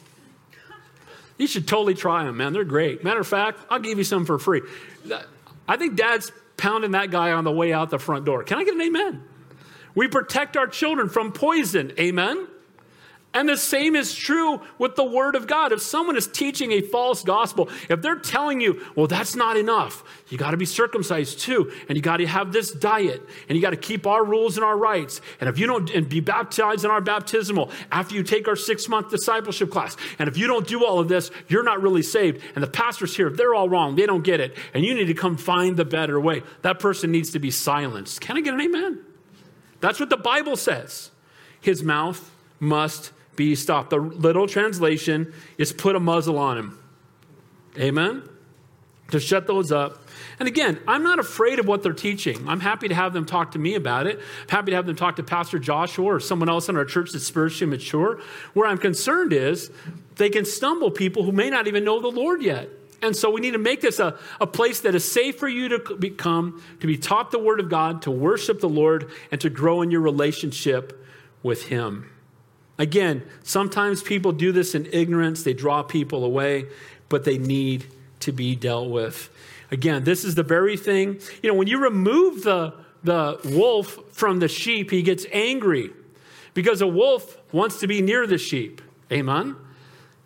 [1.37, 2.53] You should totally try them, man.
[2.53, 3.03] They're great.
[3.03, 4.63] Matter of fact, I'll give you some for free.
[5.67, 8.43] I think dad's pounding that guy on the way out the front door.
[8.43, 9.23] Can I get an amen?
[9.93, 11.91] We protect our children from poison.
[11.99, 12.47] Amen.
[13.35, 15.73] And the same is true with the Word of God.
[15.73, 20.05] If someone is teaching a false gospel, if they're telling you, well, that's not enough,
[20.29, 23.61] you got to be circumcised too, and you got to have this diet, and you
[23.61, 26.85] got to keep our rules and our rights, and if you don't, and be baptized
[26.85, 30.65] in our baptismal after you take our six month discipleship class, and if you don't
[30.65, 32.41] do all of this, you're not really saved.
[32.55, 35.13] And the pastors here, they're all wrong, they don't get it, and you need to
[35.13, 36.41] come find the better way.
[36.61, 38.21] That person needs to be silenced.
[38.21, 39.03] Can I get an amen?
[39.81, 41.11] That's what the Bible says.
[41.59, 42.31] His mouth
[42.61, 43.89] must be stopped.
[43.89, 46.79] The little translation is put a muzzle on him.
[47.77, 48.27] Amen?
[49.11, 50.01] To shut those up.
[50.39, 52.47] And again, I'm not afraid of what they're teaching.
[52.47, 54.17] I'm happy to have them talk to me about it.
[54.43, 57.11] I'm happy to have them talk to Pastor Joshua or someone else in our church
[57.11, 58.19] that's spiritually mature.
[58.53, 59.69] Where I'm concerned is
[60.15, 62.69] they can stumble people who may not even know the Lord yet.
[63.01, 65.69] And so we need to make this a, a place that is safe for you
[65.69, 69.49] to become, to be taught the Word of God, to worship the Lord, and to
[69.49, 71.05] grow in your relationship
[71.43, 72.09] with Him.
[72.77, 76.65] Again, sometimes people do this in ignorance, they draw people away,
[77.07, 77.85] but they need
[78.21, 79.29] to be dealt with.
[79.71, 82.73] Again, this is the very thing, you know, when you remove the,
[83.03, 85.91] the wolf from the sheep, he gets angry
[86.53, 88.81] because a wolf wants to be near the sheep.
[89.11, 89.55] Amen?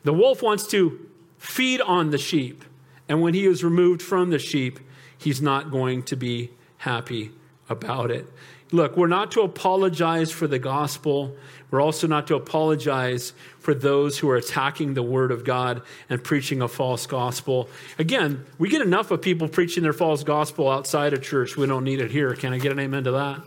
[0.04, 2.64] The wolf wants to feed on the sheep.
[3.08, 4.80] And when he is removed from the sheep,
[5.18, 7.32] he's not going to be happy
[7.70, 8.28] about it.
[8.72, 11.36] Look, we're not to apologize for the gospel.
[11.72, 16.24] We're also not to apologize for those who are attacking the word of God and
[16.24, 17.68] preaching a false gospel.
[17.98, 21.58] Again, we get enough of people preaching their false gospel outside of church.
[21.58, 22.36] We don't need it here.
[22.36, 23.42] Can I get an amen to that?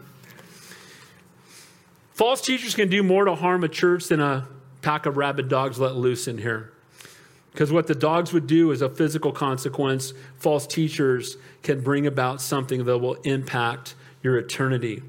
[2.14, 4.48] False teachers can do more to harm a church than a
[4.82, 6.72] pack of rabid dogs let loose in here.
[7.52, 10.14] Because what the dogs would do is a physical consequence.
[10.38, 15.02] False teachers can bring about something that will impact your eternity.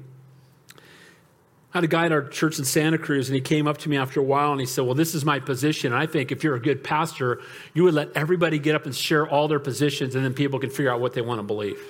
[1.74, 3.88] I had a guy at our church in Santa Cruz, and he came up to
[3.88, 5.92] me after a while and he said, Well, this is my position.
[5.92, 7.40] And I think if you're a good pastor,
[7.74, 10.70] you would let everybody get up and share all their positions, and then people can
[10.70, 11.80] figure out what they want to believe.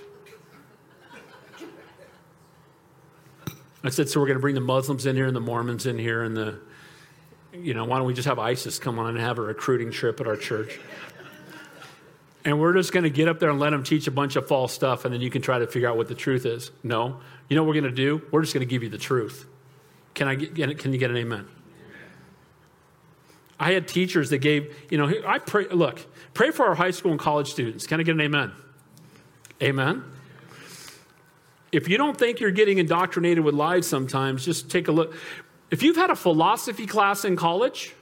[3.85, 5.99] I said, So we're going to bring the Muslims in here and the Mormons in
[5.99, 6.59] here, and the,
[7.53, 10.19] you know, why don't we just have ISIS come on and have a recruiting trip
[10.19, 10.81] at our church?
[12.47, 14.49] And we're just going to get up there and let them teach a bunch of
[14.49, 16.71] false stuff, and then you can try to figure out what the truth is.
[16.83, 17.21] No.
[17.51, 18.23] You know what we're going to do?
[18.33, 19.47] We're just going to give you the truth.
[20.15, 21.47] Can I get, can you get an amen?
[23.59, 26.05] I had teachers that gave, you know, I pray, look,
[26.35, 27.87] pray for our high school and college students.
[27.87, 28.53] Can I get an amen?
[29.63, 30.05] Amen.
[31.73, 35.15] If you don't think you're getting indoctrinated with lies sometimes, just take a look.
[35.71, 37.95] If you've had a philosophy class in college,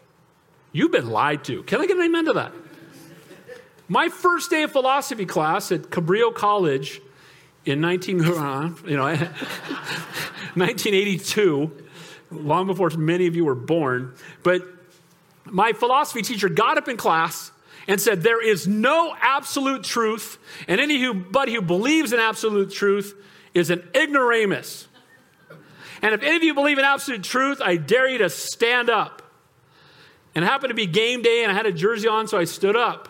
[0.73, 1.63] you've been lied to.
[1.63, 2.53] Can I get an amen to that?
[3.89, 7.01] My first day of philosophy class at Cabrillo College
[7.65, 9.05] in 19, uh, you know,
[10.55, 11.82] 1982,
[12.33, 14.15] long before many of you were born.
[14.43, 14.63] But
[15.45, 17.51] my philosophy teacher got up in class
[17.87, 23.15] and said, There is no absolute truth, and anybody who believes in absolute truth
[23.55, 24.89] is an ignoramus.
[26.01, 29.23] And if any of you believe in absolute truth, I dare you to stand up.
[30.35, 32.45] And it happened to be game day, and I had a jersey on, so I
[32.45, 33.09] stood up.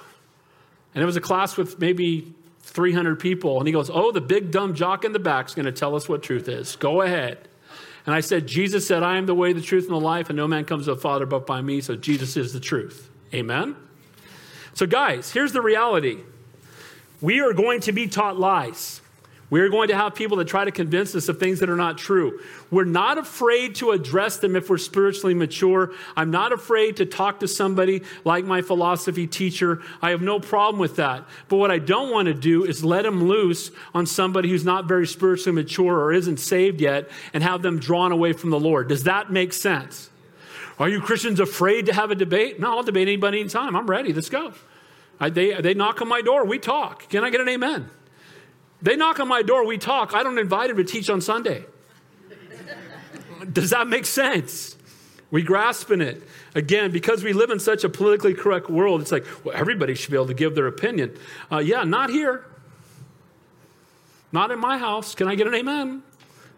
[0.95, 3.59] And it was a class with maybe 300 people.
[3.59, 5.95] And he goes, Oh, the big dumb jock in the back is going to tell
[5.95, 6.77] us what truth is.
[6.77, 7.49] Go ahead.
[8.07, 10.37] And I said, Jesus said, I am the way, the truth, and the life, and
[10.37, 11.81] no man comes to the Father but by me.
[11.81, 13.09] So Jesus is the truth.
[13.33, 13.77] Amen?
[14.75, 16.21] So, guys, here's the reality
[17.21, 19.02] we are going to be taught lies.
[19.53, 21.77] We are going to have people that try to convince us of things that are
[21.77, 22.41] not true.
[22.71, 25.93] We're not afraid to address them if we're spiritually mature.
[26.17, 29.83] I'm not afraid to talk to somebody like my philosophy teacher.
[30.01, 31.27] I have no problem with that.
[31.49, 34.87] But what I don't want to do is let them loose on somebody who's not
[34.87, 38.89] very spiritually mature or isn't saved yet and have them drawn away from the Lord.
[38.89, 40.09] Does that make sense?
[40.79, 42.59] Are you Christians afraid to have a debate?
[42.59, 43.77] No, I'll debate anybody anytime.
[43.77, 44.15] I'm ready.
[44.15, 44.55] Let's go.
[45.21, 46.47] I, they, they knock on my door.
[46.47, 47.11] We talk.
[47.11, 47.91] Can I get an amen?
[48.83, 50.15] They knock on my door, we talk.
[50.15, 51.65] I don't invite them to teach on Sunday.
[53.53, 54.77] Does that make sense?
[55.31, 56.23] We grasp in it.
[56.55, 60.11] Again, because we live in such a politically correct world, it's like, well, everybody should
[60.11, 61.17] be able to give their opinion.
[61.51, 62.45] Uh, yeah, not here.
[64.31, 65.15] Not in my house.
[65.15, 66.03] Can I get an amen?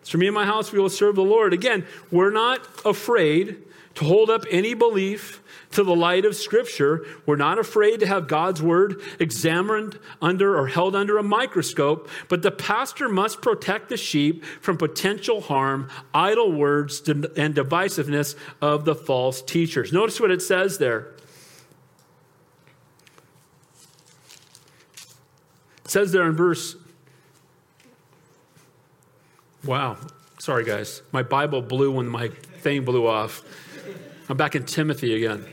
[0.00, 1.52] It's for me and my house, we will serve the Lord.
[1.52, 3.62] Again, we're not afraid
[3.94, 5.40] to hold up any belief
[5.74, 7.04] to the light of Scripture.
[7.26, 12.42] We're not afraid to have God's Word examined under or held under a microscope, but
[12.42, 18.94] the pastor must protect the sheep from potential harm, idle words, and divisiveness of the
[18.94, 19.92] false teachers.
[19.92, 21.12] Notice what it says there.
[25.84, 26.76] It says there in verse.
[29.64, 29.98] Wow.
[30.38, 31.02] Sorry, guys.
[31.10, 33.42] My Bible blew when my thing blew off.
[34.28, 35.46] I'm back in Timothy again.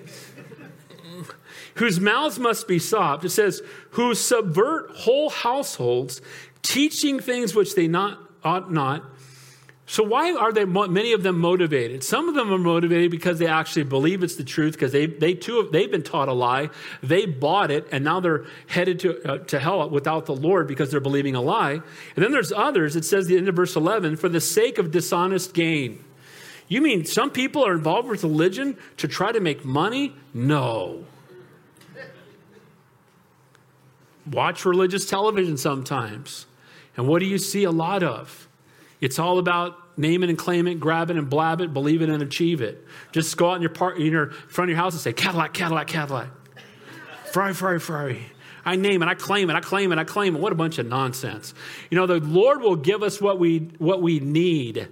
[1.76, 3.24] Whose mouths must be stopped.
[3.26, 3.61] It says,
[3.91, 6.22] who subvert whole households,
[6.61, 9.03] teaching things which they not ought not.
[9.91, 12.01] So why are they many of them motivated?
[12.01, 15.34] Some of them are motivated because they actually believe it's the truth because they they
[15.34, 16.69] too they've been taught a lie.
[17.03, 20.91] They bought it and now they're headed to uh, to hell without the Lord because
[20.91, 21.74] they're believing a lie.
[21.74, 22.95] And then there's others.
[22.95, 26.01] It says the end of verse 11 for the sake of dishonest gain.
[26.69, 30.15] You mean some people are involved with religion to try to make money?
[30.34, 31.03] No.
[34.30, 36.45] Watch religious television sometimes.
[36.97, 38.47] And what do you see a lot of?
[38.99, 42.09] It's all about name it and claim it, grab it and blab it, believe it
[42.09, 42.86] and achieve it.
[43.11, 45.88] Just go out in your, in your front of your house and say, Cadillac, Cadillac,
[45.88, 46.30] Cadillac.
[47.32, 48.22] Ferrari, Ferrari, Ferrari.
[48.63, 50.41] I name it, I claim it, I claim it, I claim it.
[50.41, 51.53] What a bunch of nonsense.
[51.89, 54.88] You know, the Lord will give us what we, what we need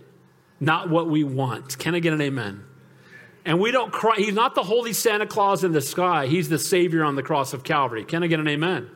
[0.59, 1.77] not what we want.
[1.77, 2.63] Can I get an amen?
[3.45, 4.15] And we don't cry.
[4.17, 6.27] He's not the holy Santa Claus in the sky.
[6.27, 8.03] He's the Savior on the cross of Calvary.
[8.03, 8.89] Can I get an amen?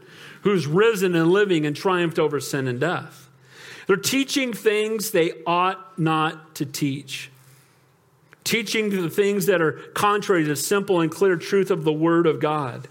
[0.44, 3.30] Who's risen and living and triumphed over sin and death.
[3.88, 7.32] They're teaching things they ought not to teach.
[8.44, 12.28] Teaching the things that are contrary to the simple and clear truth of the Word
[12.28, 12.88] of God.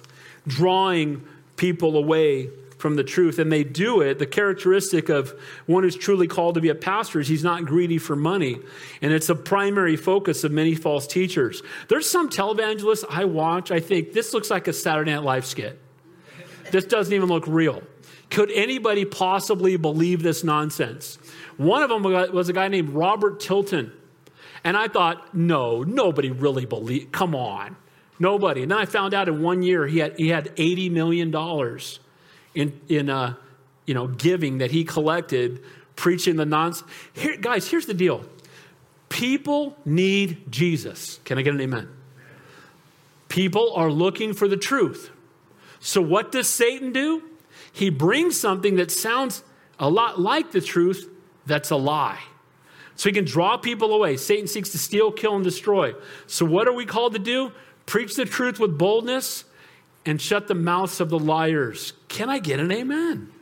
[0.47, 1.27] Drawing
[1.57, 2.49] people away
[2.79, 3.39] from the truth.
[3.39, 4.19] And they do it.
[4.19, 7.99] The characteristic of one who's truly called to be a pastor is he's not greedy
[7.99, 8.59] for money.
[9.03, 11.63] And it's a primary focus of many false teachers.
[11.89, 15.79] There's some televangelists I watch, I think, this looks like a Saturday Night Live skit.
[16.73, 17.83] This doesn't even look real.
[18.31, 21.19] Could anybody possibly believe this nonsense?
[21.59, 23.93] One of them was a guy named Robert Tilton.
[24.65, 27.13] And I thought, no, nobody really believe.
[27.13, 27.77] Come on,
[28.19, 28.63] nobody.
[28.63, 32.01] And then I found out in one year he had he had eighty million dollars
[32.55, 33.35] in, in uh,
[33.87, 35.63] you know, giving that he collected,
[35.97, 36.89] preaching the nonsense.
[37.13, 38.25] Here, guys, here's the deal.
[39.09, 41.19] People need Jesus.
[41.25, 41.89] Can I get an amen?
[43.29, 45.11] People are looking for the truth.
[45.85, 47.25] So, what does Satan do?
[47.73, 49.43] He brings something that sounds
[49.81, 51.11] a lot like the truth
[51.45, 52.21] that's a lie.
[52.95, 54.17] So he can draw people away.
[54.17, 55.95] Satan seeks to steal, kill, and destroy.
[56.29, 57.51] So, what are we called to do?
[57.85, 59.45] Preach the truth with boldness
[60.07, 61.95] and shut the mouths of the liars.
[62.07, 63.33] Can I get an amen?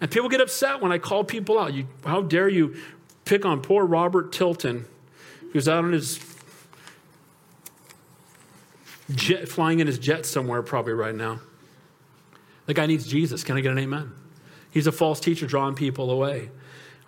[0.00, 1.74] And people get upset when I call people out.
[1.74, 2.76] You, how dare you
[3.24, 4.84] pick on poor Robert Tilton,
[5.52, 6.20] who's out on his
[9.10, 11.40] jet, flying in his jet somewhere probably right now.
[12.66, 13.44] The guy needs Jesus.
[13.44, 14.12] Can I get an amen?
[14.70, 16.50] He's a false teacher drawing people away.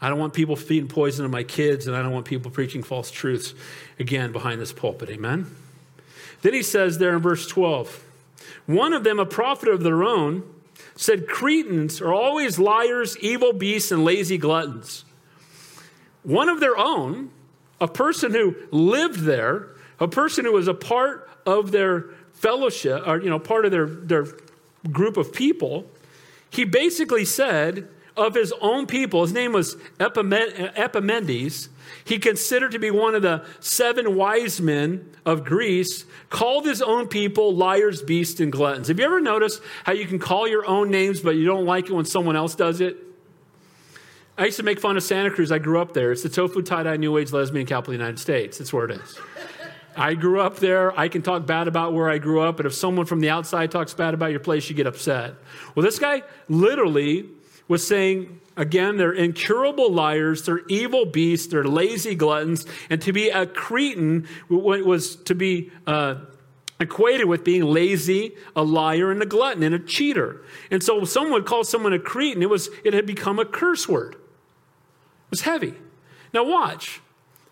[0.01, 2.83] I don't want people feeding poison to my kids, and I don't want people preaching
[2.83, 3.53] false truths
[3.99, 5.11] again behind this pulpit.
[5.11, 5.55] Amen?
[6.43, 8.05] Then he says there in verse 12,
[8.67, 10.45] one of them, a prophet of their own,
[10.95, 15.05] said, Cretans are always liars, evil beasts, and lazy gluttons.
[16.23, 17.31] One of their own,
[17.81, 23.21] a person who lived there, a person who was a part of their fellowship, or,
[23.21, 24.27] you know, part of their, their
[24.91, 25.87] group of people,
[26.51, 31.69] he basically said, of his own people, his name was Epimenides,
[32.05, 37.07] he considered to be one of the seven wise men of Greece, called his own
[37.09, 38.89] people liars, beasts, and gluttons.
[38.89, 41.87] Have you ever noticed how you can call your own names, but you don't like
[41.87, 42.97] it when someone else does it?
[44.37, 45.51] I used to make fun of Santa Cruz.
[45.51, 46.13] I grew up there.
[46.13, 48.59] It's the tofu tie dye new age lesbian capital of the United States.
[48.59, 49.19] That's where it is.
[49.99, 50.99] I grew up there.
[50.99, 53.73] I can talk bad about where I grew up, but if someone from the outside
[53.73, 55.35] talks bad about your place, you get upset.
[55.75, 57.27] Well, this guy literally
[57.67, 63.29] was saying, again, they're incurable liars, they're evil beasts, they're lazy gluttons, and to be
[63.29, 66.15] a Cretan was to be uh,
[66.79, 70.43] equated with being lazy, a liar, and a glutton, and a cheater.
[70.71, 74.15] And so someone called someone a Cretan, it, was, it had become a curse word.
[74.15, 75.75] It was heavy.
[76.33, 77.01] Now, watch.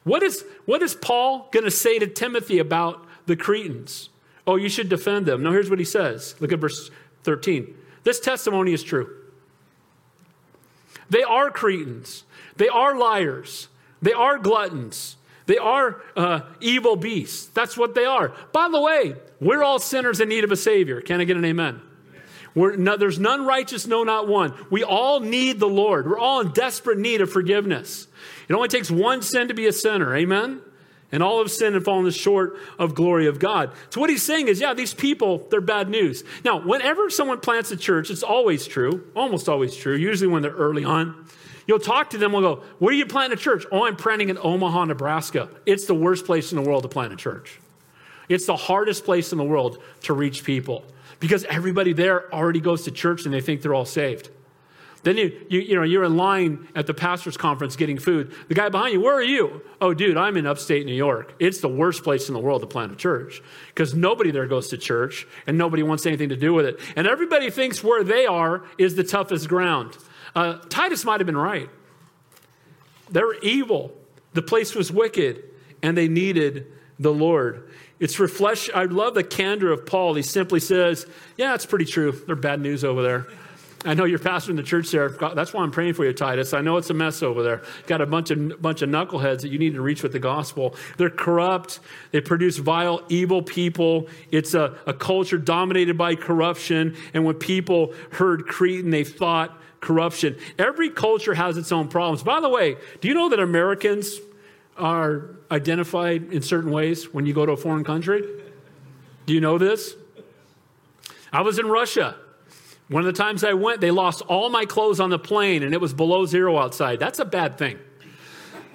[0.06, 4.08] What is, what is Paul going to say to Timothy about the Cretans?
[4.46, 5.42] Oh, you should defend them.
[5.42, 6.36] Now, here's what he says.
[6.38, 6.92] Look at verse
[7.24, 7.74] 13.
[8.04, 9.16] This testimony is true.
[11.10, 12.22] They are Cretans,
[12.56, 13.66] they are liars,
[14.00, 15.16] they are gluttons.
[15.46, 17.46] They are uh, evil beasts.
[17.46, 18.32] That's what they are.
[18.52, 21.00] By the way, we're all sinners in need of a Savior.
[21.00, 21.80] Can I get an amen?
[22.56, 24.54] No, there's none righteous, no, not one.
[24.70, 26.08] We all need the Lord.
[26.08, 28.08] We're all in desperate need of forgiveness.
[28.48, 30.16] It only takes one sin to be a sinner.
[30.16, 30.62] Amen?
[31.12, 33.72] And all of sin and fallen short of glory of God.
[33.90, 36.24] So what he's saying is, yeah, these people, they're bad news.
[36.44, 40.50] Now, whenever someone plants a church, it's always true, almost always true, usually when they're
[40.50, 41.26] early on.
[41.66, 43.66] You'll talk to them, we'll go, Where are you planting a church?
[43.70, 45.50] Oh, I'm planting in Omaha, Nebraska.
[45.66, 47.60] It's the worst place in the world to plant a church.
[48.28, 50.84] It's the hardest place in the world to reach people
[51.20, 54.30] because everybody there already goes to church and they think they're all saved.
[55.06, 58.34] Then you, you, you know, you're in line at the pastor's conference getting food.
[58.48, 59.62] The guy behind you, where are you?
[59.80, 61.32] Oh, dude, I'm in upstate New York.
[61.38, 64.68] It's the worst place in the world to plant a church because nobody there goes
[64.70, 66.80] to church and nobody wants anything to do with it.
[66.96, 69.96] And everybody thinks where they are is the toughest ground.
[70.34, 71.70] Uh, Titus might have been right.
[73.08, 73.92] They're evil.
[74.32, 75.44] The place was wicked
[75.84, 76.66] and they needed
[76.98, 77.70] the Lord.
[77.98, 78.74] It's reflection.
[78.76, 80.14] I love the candor of Paul.
[80.14, 82.12] He simply says, Yeah, it's pretty true.
[82.12, 83.26] They're bad news over there.
[83.84, 85.10] I know you're pastoring the church there.
[85.10, 86.52] That's why I'm praying for you, Titus.
[86.52, 87.62] I know it's a mess over there.
[87.86, 90.74] Got a bunch of bunch of knuckleheads that you need to reach with the gospel.
[90.96, 91.78] They're corrupt.
[92.10, 94.08] They produce vile, evil people.
[94.32, 96.96] It's a, a culture dominated by corruption.
[97.14, 100.36] And when people heard Cretan, they thought corruption.
[100.58, 102.24] Every culture has its own problems.
[102.24, 104.18] By the way, do you know that Americans
[104.78, 108.22] are identified in certain ways when you go to a foreign country?
[109.26, 109.94] Do you know this?
[111.32, 112.16] I was in Russia.
[112.88, 115.74] One of the times I went, they lost all my clothes on the plane and
[115.74, 117.00] it was below zero outside.
[117.00, 117.78] That's a bad thing.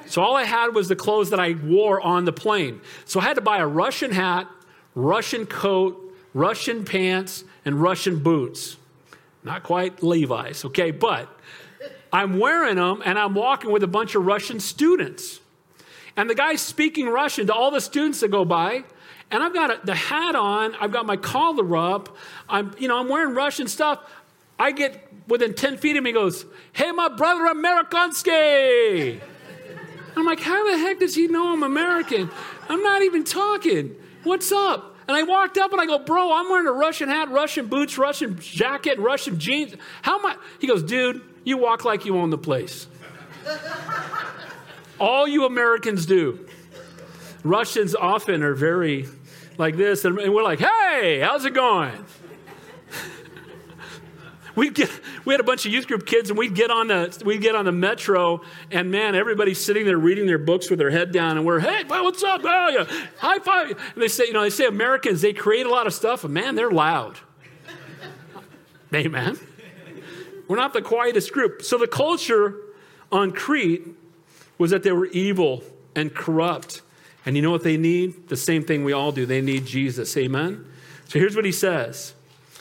[0.07, 2.81] So all I had was the clothes that I wore on the plane.
[3.05, 4.47] So I had to buy a Russian hat,
[4.93, 8.75] Russian coat, Russian pants, and Russian boots.
[9.43, 11.29] Not quite Levi's, okay, but
[12.11, 15.39] I'm wearing them and I'm walking with a bunch of Russian students.
[16.17, 18.83] And the guy's speaking Russian to all the students that go by
[19.31, 22.15] and I've got a, the hat on, I've got my collar up,
[22.49, 23.99] I'm, you know, I'm wearing Russian stuff.
[24.59, 29.19] I get within 10 feet of me, goes, Hey, my brother Amerikansky.
[30.17, 32.29] I'm like, How the heck does he know I'm American?
[32.67, 33.95] I'm not even talking.
[34.23, 34.97] What's up?
[35.07, 37.97] And I walked up and I go, Bro, I'm wearing a Russian hat, Russian boots,
[37.97, 39.73] Russian jacket, Russian jeans.
[40.01, 40.35] How am I?
[40.59, 42.87] He goes, Dude, you walk like you own the place.
[45.01, 46.47] All you Americans do.
[47.43, 49.07] Russians often are very
[49.57, 52.05] like this, and we're like, hey, how's it going?
[54.55, 54.91] we'd get,
[55.25, 57.55] we had a bunch of youth group kids, and we'd get on the we'd get
[57.55, 61.35] on the metro, and man, everybody's sitting there reading their books with their head down,
[61.35, 62.41] and we're, hey, what's up?
[62.43, 63.07] Oh, yeah.
[63.17, 63.71] high five.
[63.71, 66.31] And they say, you know, they say Americans they create a lot of stuff, and
[66.31, 67.17] man, they're loud.
[68.93, 69.39] Amen.
[70.47, 71.63] We're not the quietest group.
[71.63, 72.55] So the culture
[73.11, 73.97] on Crete
[74.61, 75.63] was that they were evil
[75.95, 76.83] and corrupt.
[77.25, 78.29] And you know what they need?
[78.29, 79.25] The same thing we all do.
[79.25, 80.15] They need Jesus.
[80.15, 80.63] Amen?
[81.07, 82.13] So here's what he says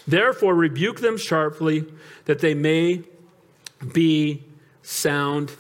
[0.09, 1.85] Therefore, rebuke them sharply,
[2.25, 3.03] that they may
[3.93, 4.43] be
[4.83, 5.53] sound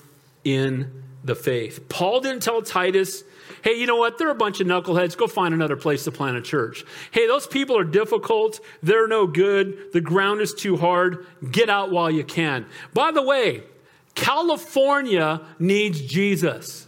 [0.42, 1.90] in the faith.
[1.90, 3.22] Paul didn't tell Titus,
[3.62, 4.16] hey, you know what?
[4.16, 5.18] They're a bunch of knuckleheads.
[5.18, 6.86] Go find another place to plant a church.
[7.10, 8.60] Hey, those people are difficult.
[8.82, 9.92] They're no good.
[9.92, 11.26] The ground is too hard.
[11.50, 12.64] Get out while you can.
[12.94, 13.64] By the way,
[14.20, 16.86] California needs Jesus.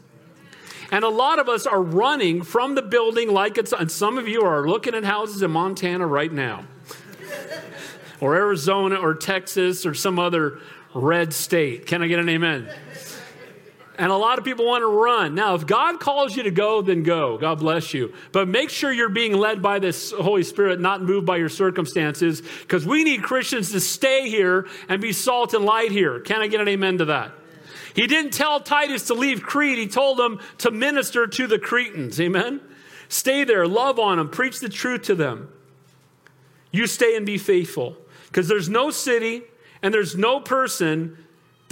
[0.90, 4.28] And a lot of us are running from the building like it's, and some of
[4.28, 6.64] you are looking at houses in Montana right now,
[8.20, 10.58] or Arizona, or Texas, or some other
[10.94, 11.86] red state.
[11.86, 12.68] Can I get an amen?
[14.02, 15.36] And a lot of people want to run.
[15.36, 17.38] Now, if God calls you to go, then go.
[17.38, 18.12] God bless you.
[18.32, 22.42] But make sure you're being led by this Holy Spirit, not moved by your circumstances,
[22.62, 26.18] because we need Christians to stay here and be salt and light here.
[26.18, 27.30] Can I get an amen to that?
[27.94, 29.78] He didn't tell Titus to leave Crete.
[29.78, 32.20] He told him to minister to the Cretans.
[32.20, 32.60] Amen?
[33.08, 35.48] Stay there, love on them, preach the truth to them.
[36.72, 37.96] You stay and be faithful.
[38.26, 39.42] Because there's no city
[39.80, 41.21] and there's no person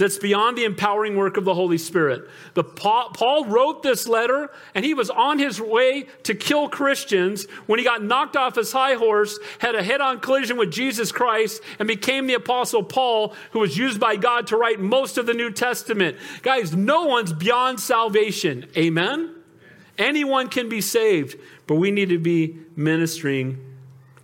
[0.01, 2.27] that's beyond the empowering work of the Holy Spirit.
[2.55, 7.45] The Paul, Paul, wrote this letter, and he was on his way to kill Christians
[7.67, 11.11] when he got knocked off his high horse, had a head on collision with Jesus
[11.11, 15.27] Christ, and became the Apostle Paul, who was used by God to write most of
[15.27, 16.17] the New Testament.
[16.41, 18.65] Guys, no one's beyond salvation.
[18.75, 19.35] Amen?
[19.99, 21.37] Anyone can be saved,
[21.67, 23.63] but we need to be ministering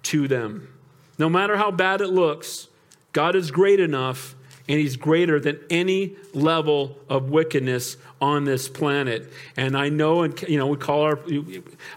[0.03, 0.73] to them.
[1.19, 2.67] No matter how bad it looks,
[3.13, 4.35] God is great enough
[4.67, 9.31] and he's greater than any level of wickedness on this planet.
[9.55, 11.19] And I know, and you know, we call our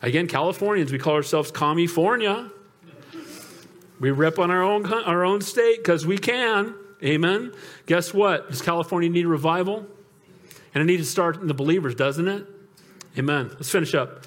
[0.02, 2.50] again Californians, we call ourselves California.
[3.98, 6.74] We rip on our own our own state because we can.
[7.02, 7.52] Amen.
[7.86, 8.50] Guess what?
[8.50, 9.86] Does California need revival?
[10.74, 12.46] And it needs to start in the believers, doesn't it?
[13.18, 13.48] Amen.
[13.54, 14.26] Let's finish up.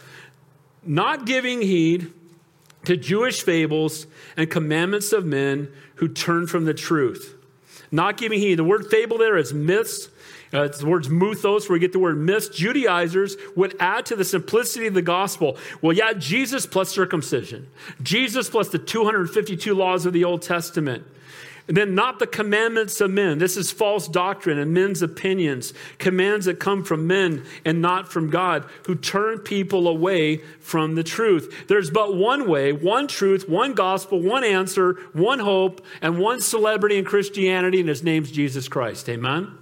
[0.84, 2.12] Not giving heed
[2.86, 7.33] to Jewish fables and commandments of men who turn from the truth
[7.94, 8.56] not giving heed.
[8.56, 10.10] The word fable there is myths.
[10.54, 12.48] Uh, it's the words mythos, where we get the word myths.
[12.50, 15.58] Judaizers would add to the simplicity of the gospel.
[15.82, 17.68] Well, yeah, Jesus plus circumcision,
[18.02, 21.06] Jesus plus the 252 laws of the Old Testament.
[21.68, 23.38] And then not the commandments of men.
[23.38, 28.30] This is false doctrine and men's opinions, commands that come from men and not from
[28.30, 31.68] God, who turn people away from the truth.
[31.70, 36.98] There's but one way, one truth, one gospel, one answer, one hope, and one celebrity
[36.98, 39.08] in Christianity, and his name's Jesus Christ.
[39.08, 39.58] Amen?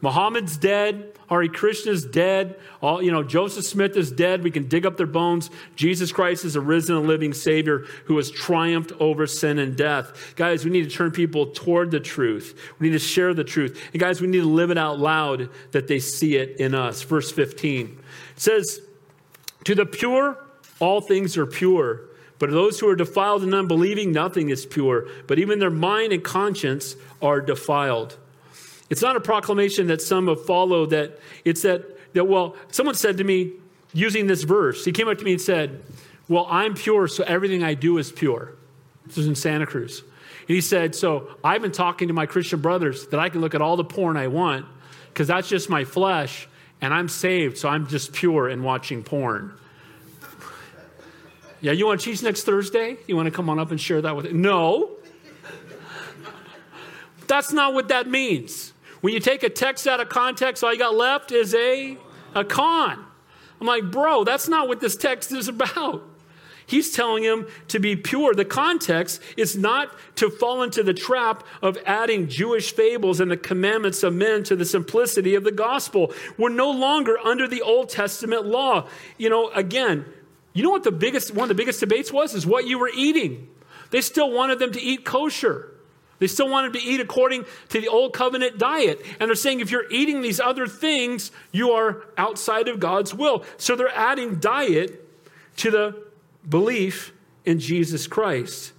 [0.00, 1.11] Muhammad's dead.
[1.32, 2.58] Hare Krishna is dead.
[2.80, 4.42] All, you know, Joseph Smith is dead.
[4.42, 5.50] We can dig up their bones.
[5.76, 10.34] Jesus Christ is a risen and living Savior who has triumphed over sin and death.
[10.36, 12.58] Guys, we need to turn people toward the truth.
[12.78, 13.80] We need to share the truth.
[13.92, 17.02] And guys, we need to live it out loud that they see it in us.
[17.02, 17.98] Verse 15
[18.36, 18.80] it says,
[19.64, 20.38] To the pure,
[20.80, 22.08] all things are pure.
[22.38, 25.06] But those who are defiled and unbelieving, nothing is pure.
[25.28, 28.18] But even their mind and conscience are defiled.
[28.92, 33.16] It's not a proclamation that some have followed, that it's that, that, well, someone said
[33.16, 33.52] to me
[33.94, 35.82] using this verse, he came up to me and said,
[36.28, 38.52] Well, I'm pure, so everything I do is pure.
[39.06, 40.00] This was in Santa Cruz.
[40.00, 43.54] And he said, So I've been talking to my Christian brothers that I can look
[43.54, 44.66] at all the porn I want
[45.08, 46.46] because that's just my flesh
[46.82, 49.54] and I'm saved, so I'm just pure in watching porn.
[51.62, 52.98] Yeah, you want cheese next Thursday?
[53.06, 54.34] You want to come on up and share that with it?
[54.34, 54.90] No.
[57.26, 58.71] That's not what that means.
[59.02, 61.98] When you take a text out of context, all you got left is a,
[62.34, 63.04] a con.
[63.60, 66.08] I'm like, bro, that's not what this text is about.
[66.66, 68.32] He's telling him to be pure.
[68.32, 73.36] The context is not to fall into the trap of adding Jewish fables and the
[73.36, 76.14] commandments of men to the simplicity of the gospel.
[76.38, 78.86] We're no longer under the Old Testament law.
[79.18, 80.04] You know, again,
[80.52, 82.90] you know what the biggest one of the biggest debates was is what you were
[82.94, 83.48] eating.
[83.90, 85.71] They still wanted them to eat kosher.
[86.22, 89.04] They still wanted to eat according to the old covenant diet.
[89.18, 93.44] And they're saying if you're eating these other things, you are outside of God's will.
[93.56, 95.04] So they're adding diet
[95.56, 96.04] to the
[96.48, 97.12] belief
[97.44, 98.72] in Jesus Christ.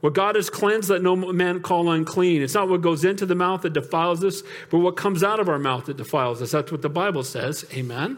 [0.00, 2.40] What God has cleansed, let no man call unclean.
[2.40, 5.48] It's not what goes into the mouth that defiles us, but what comes out of
[5.48, 6.52] our mouth that defiles us.
[6.52, 7.64] That's what the Bible says.
[7.74, 8.16] Amen.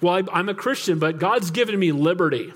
[0.00, 2.54] Well, I'm a Christian, but God's given me liberty.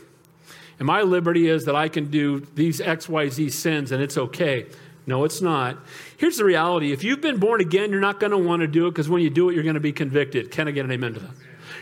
[0.79, 4.65] And my liberty is that I can do these XYZ sins and it's okay.
[5.07, 5.79] No, it's not.
[6.17, 8.87] Here's the reality if you've been born again, you're not going to want to do
[8.87, 10.51] it because when you do it, you're going to be convicted.
[10.51, 11.31] Can I get an amen to that?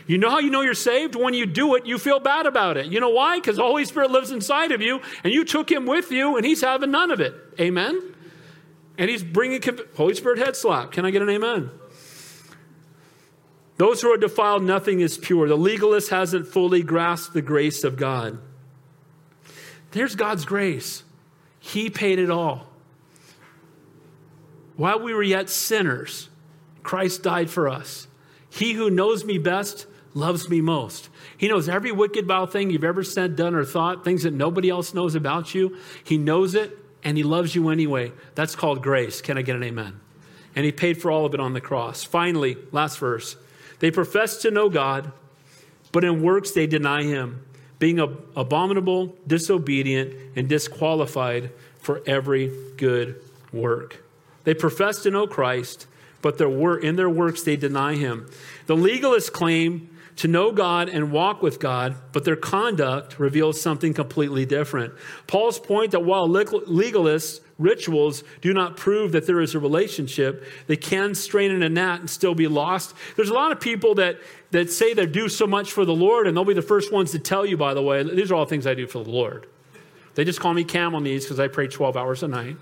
[0.07, 1.15] You know how you know you're saved?
[1.15, 2.87] When you do it, you feel bad about it.
[2.87, 3.37] You know why?
[3.37, 6.45] Because the Holy Spirit lives inside of you, and you took him with you, and
[6.45, 7.35] he's having none of it.
[7.59, 8.15] Amen?
[8.97, 9.61] And he's bringing
[9.95, 10.91] Holy Spirit head slap.
[10.91, 11.69] Can I get an amen?
[13.77, 15.47] Those who are defiled, nothing is pure.
[15.47, 18.39] The legalist hasn't fully grasped the grace of God.
[19.91, 21.03] There's God's grace.
[21.59, 22.68] He paid it all.
[24.79, 26.29] While we were yet sinners,
[26.83, 28.07] Christ died for us.
[28.49, 31.09] He who knows me best loves me most.
[31.35, 34.69] He knows every wicked, vile thing you've ever said, done, or thought, things that nobody
[34.69, 35.75] else knows about you.
[36.05, 38.13] He knows it, and He loves you anyway.
[38.35, 39.19] That's called grace.
[39.19, 39.99] Can I get an amen?
[40.55, 42.05] And He paid for all of it on the cross.
[42.05, 43.35] Finally, last verse.
[43.79, 45.11] They profess to know God,
[45.91, 47.45] but in works they deny Him,
[47.79, 51.51] being abominable, disobedient, and disqualified
[51.81, 53.21] for every good
[53.51, 54.05] work.
[54.43, 55.87] They profess to know Christ,
[56.21, 58.29] but their wor- in their works they deny him.
[58.67, 63.93] The legalists claim to know God and walk with God, but their conduct reveals something
[63.93, 64.93] completely different.
[65.27, 70.75] Paul's point that while legalists rituals do not prove that there is a relationship, they
[70.75, 72.95] can strain in a gnat and still be lost.
[73.15, 74.17] There's a lot of people that,
[74.51, 77.11] that say they do so much for the Lord, and they'll be the first ones
[77.11, 79.47] to tell you, by the way, these are all things I do for the Lord.
[80.15, 82.57] They just call me camel knees because I pray 12 hours a night.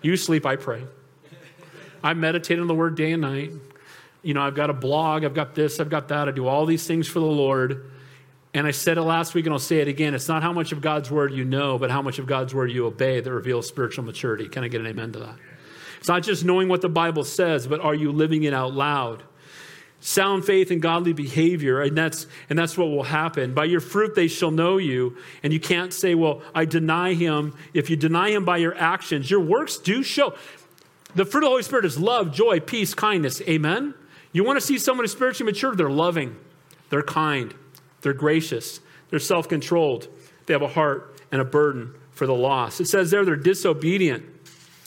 [0.00, 0.84] You sleep, I pray.
[2.02, 3.52] I meditate on the word day and night.
[4.22, 6.28] You know, I've got a blog, I've got this, I've got that.
[6.28, 7.90] I do all these things for the Lord.
[8.54, 10.14] And I said it last week and I'll say it again.
[10.14, 12.70] It's not how much of God's word you know, but how much of God's word
[12.70, 14.48] you obey that reveals spiritual maturity.
[14.48, 15.36] Can I get an amen to that?
[15.98, 19.22] It's not just knowing what the Bible says, but are you living it out loud?
[20.02, 24.16] sound faith and godly behavior and that's and that's what will happen by your fruit
[24.16, 28.28] they shall know you and you can't say well i deny him if you deny
[28.30, 30.34] him by your actions your works do show
[31.14, 33.40] the fruit of the holy spirit is love joy peace kindness.
[33.42, 33.94] Amen?
[34.32, 35.74] You want to see someone who's spiritually mature?
[35.74, 36.36] They're loving.
[36.90, 37.54] They're kind.
[38.00, 38.80] They're gracious.
[39.10, 40.08] They're self-controlled.
[40.46, 42.80] They have a heart and a burden for the lost.
[42.80, 44.24] It says there they're disobedient.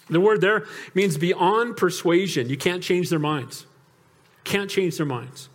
[0.10, 2.50] The word there means beyond persuasion.
[2.50, 3.66] You can't change their minds.
[4.44, 5.50] Can't change their minds.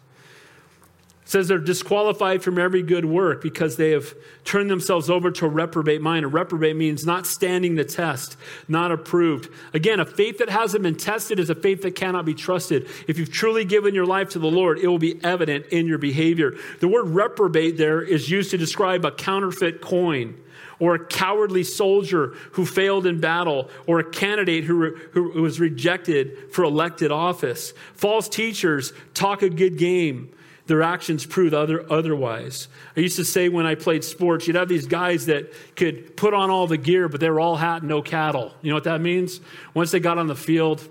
[1.30, 5.48] Says they're disqualified from every good work because they have turned themselves over to a
[5.48, 6.24] reprobate mind.
[6.24, 9.48] A reprobate means not standing the test, not approved.
[9.72, 12.88] Again, a faith that hasn't been tested is a faith that cannot be trusted.
[13.06, 15.98] If you've truly given your life to the Lord, it will be evident in your
[15.98, 16.56] behavior.
[16.80, 20.34] The word reprobate there is used to describe a counterfeit coin
[20.80, 26.52] or a cowardly soldier who failed in battle, or a candidate who, who was rejected
[26.52, 27.72] for elected office.
[27.94, 30.32] False teachers talk a good game.
[30.70, 32.68] Their actions prove other, otherwise.
[32.96, 36.32] I used to say when I played sports, you'd have these guys that could put
[36.32, 38.52] on all the gear, but they were all hat and no cattle.
[38.62, 39.40] You know what that means?
[39.74, 40.88] Once they got on the field,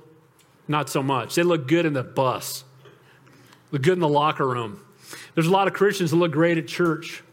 [0.67, 1.35] not so much.
[1.35, 2.65] They look good in the bus,
[3.71, 4.83] look good in the locker room.
[5.33, 7.23] There's a lot of Christians that look great at church,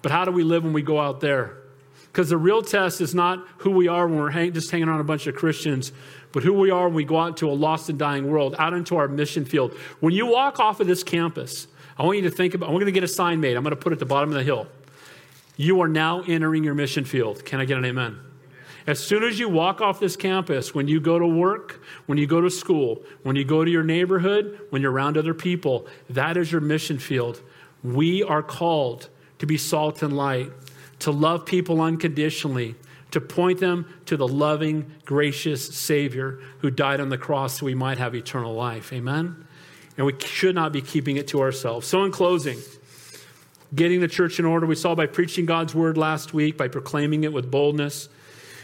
[0.00, 1.58] but how do we live when we go out there?
[2.06, 5.00] Because the real test is not who we are when we're hang, just hanging around
[5.00, 5.92] a bunch of Christians,
[6.32, 8.72] but who we are when we go out into a lost and dying world, out
[8.72, 9.72] into our mission field.
[10.00, 11.66] When you walk off of this campus,
[11.98, 13.56] I want you to think about, I'm going to get a sign made.
[13.56, 14.66] I'm going to put it at the bottom of the hill.
[15.56, 17.44] You are now entering your mission field.
[17.44, 18.18] Can I get an amen?
[18.86, 22.26] As soon as you walk off this campus, when you go to work, when you
[22.26, 26.36] go to school, when you go to your neighborhood, when you're around other people, that
[26.36, 27.42] is your mission field.
[27.84, 30.50] We are called to be salt and light
[31.00, 32.74] to love people unconditionally,
[33.10, 37.74] to point them to the loving, gracious Savior who died on the cross so we
[37.74, 38.92] might have eternal life.
[38.92, 39.46] Amen?
[39.96, 41.86] And we should not be keeping it to ourselves.
[41.86, 42.58] So, in closing,
[43.74, 47.24] getting the church in order, we saw by preaching God's word last week, by proclaiming
[47.24, 48.08] it with boldness.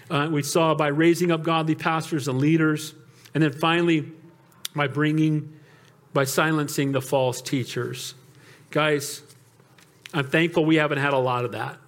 [0.09, 2.95] Uh, we saw by raising up godly pastors and leaders.
[3.35, 4.13] And then finally,
[4.75, 5.59] by bringing,
[6.13, 8.15] by silencing the false teachers.
[8.71, 9.23] Guys,
[10.15, 11.79] I'm thankful we haven't had a lot of that.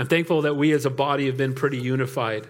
[0.00, 2.46] I'm thankful that we as a body have been pretty unified.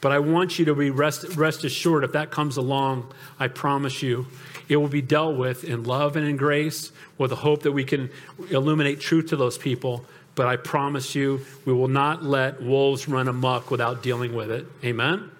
[0.00, 4.00] But I want you to be rest, rest assured if that comes along, I promise
[4.00, 4.28] you,
[4.68, 7.82] it will be dealt with in love and in grace with the hope that we
[7.82, 8.10] can
[8.48, 10.04] illuminate truth to those people.
[10.36, 14.64] But I promise you, we will not let wolves run amok without dealing with it.
[14.84, 15.32] Amen?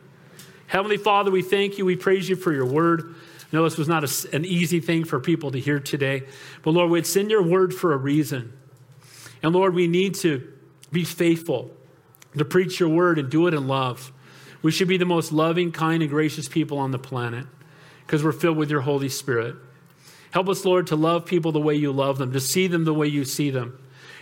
[0.67, 1.85] Heavenly Father, we thank you.
[1.85, 3.15] We praise you for your word.
[3.41, 6.25] I know this was not a, an easy thing for people to hear today.
[6.65, 8.53] But Lord, it's send your word for a reason.
[9.41, 10.51] And Lord, we need to
[10.95, 11.71] be faithful
[12.37, 14.13] to preach your word and do it in love.
[14.63, 17.47] We should be the most loving, kind, and gracious people on the planet
[18.07, 19.57] because we're filled with your Holy Spirit.
[20.31, 22.95] Help us, Lord, to love people the way you love them, to see them the
[22.95, 23.79] way you see them.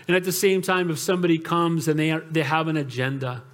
[0.06, 3.44] And at the same time, if somebody comes and they, are, they have an agenda,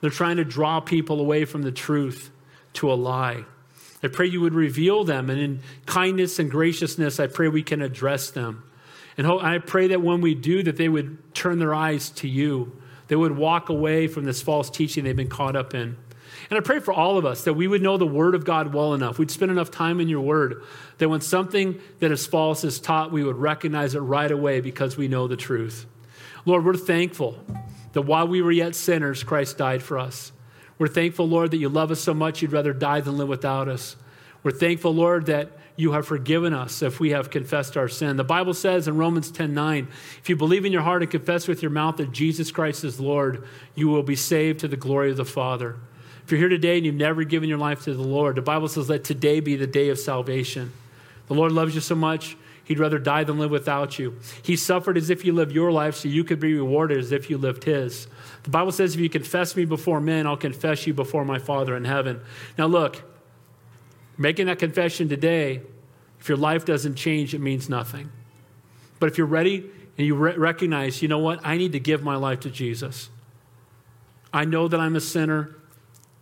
[0.00, 2.30] they're trying to draw people away from the truth
[2.74, 3.44] to a lie.
[4.02, 7.82] I pray you would reveal them, and in kindness and graciousness, I pray we can
[7.82, 8.62] address them.
[9.16, 12.76] And I pray that when we do, that they would turn their eyes to you.
[13.08, 15.96] They would walk away from this false teaching they've been caught up in.
[16.50, 18.74] And I pray for all of us that we would know the Word of God
[18.74, 19.18] well enough.
[19.18, 20.62] We'd spend enough time in your Word
[20.98, 24.96] that when something that is false is taught, we would recognize it right away because
[24.96, 25.86] we know the truth.
[26.44, 27.42] Lord, we're thankful
[27.92, 30.32] that while we were yet sinners, Christ died for us.
[30.78, 33.68] We're thankful, Lord, that you love us so much you'd rather die than live without
[33.68, 33.96] us.
[34.42, 38.16] We're thankful, Lord, that you have forgiven us if we have confessed our sin.
[38.16, 41.46] The Bible says in Romans 10 9, if you believe in your heart and confess
[41.46, 45.10] with your mouth that Jesus Christ is Lord, you will be saved to the glory
[45.10, 45.76] of the Father.
[46.24, 48.68] If you're here today and you've never given your life to the Lord, the Bible
[48.68, 50.72] says, let today be the day of salvation.
[51.28, 54.18] The Lord loves you so much, He'd rather die than live without you.
[54.42, 57.30] He suffered as if you lived your life so you could be rewarded as if
[57.30, 58.08] you lived His.
[58.42, 61.76] The Bible says, if you confess me before men, I'll confess you before my Father
[61.76, 62.20] in heaven.
[62.58, 63.04] Now, look,
[64.18, 65.62] Making that confession today,
[66.18, 68.10] if your life doesn't change, it means nothing.
[68.98, 72.02] But if you're ready and you re- recognize, you know what, I need to give
[72.02, 73.10] my life to Jesus.
[74.32, 75.56] I know that I'm a sinner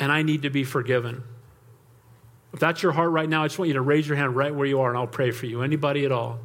[0.00, 1.22] and I need to be forgiven.
[2.52, 4.54] If that's your heart right now, I just want you to raise your hand right
[4.54, 5.62] where you are and I'll pray for you.
[5.62, 6.38] Anybody at all.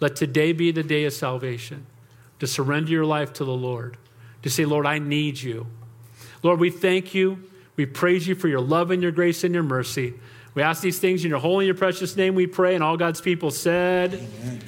[0.00, 1.86] Let today be the day of salvation,
[2.38, 3.96] to surrender your life to the Lord,
[4.42, 5.66] to say, Lord, I need you.
[6.44, 7.42] Lord, we thank you.
[7.74, 10.14] We praise you for your love and your grace and your mercy.
[10.58, 12.74] We ask these things in your holy and your precious name, we pray.
[12.74, 14.60] And all God's people said, Amen.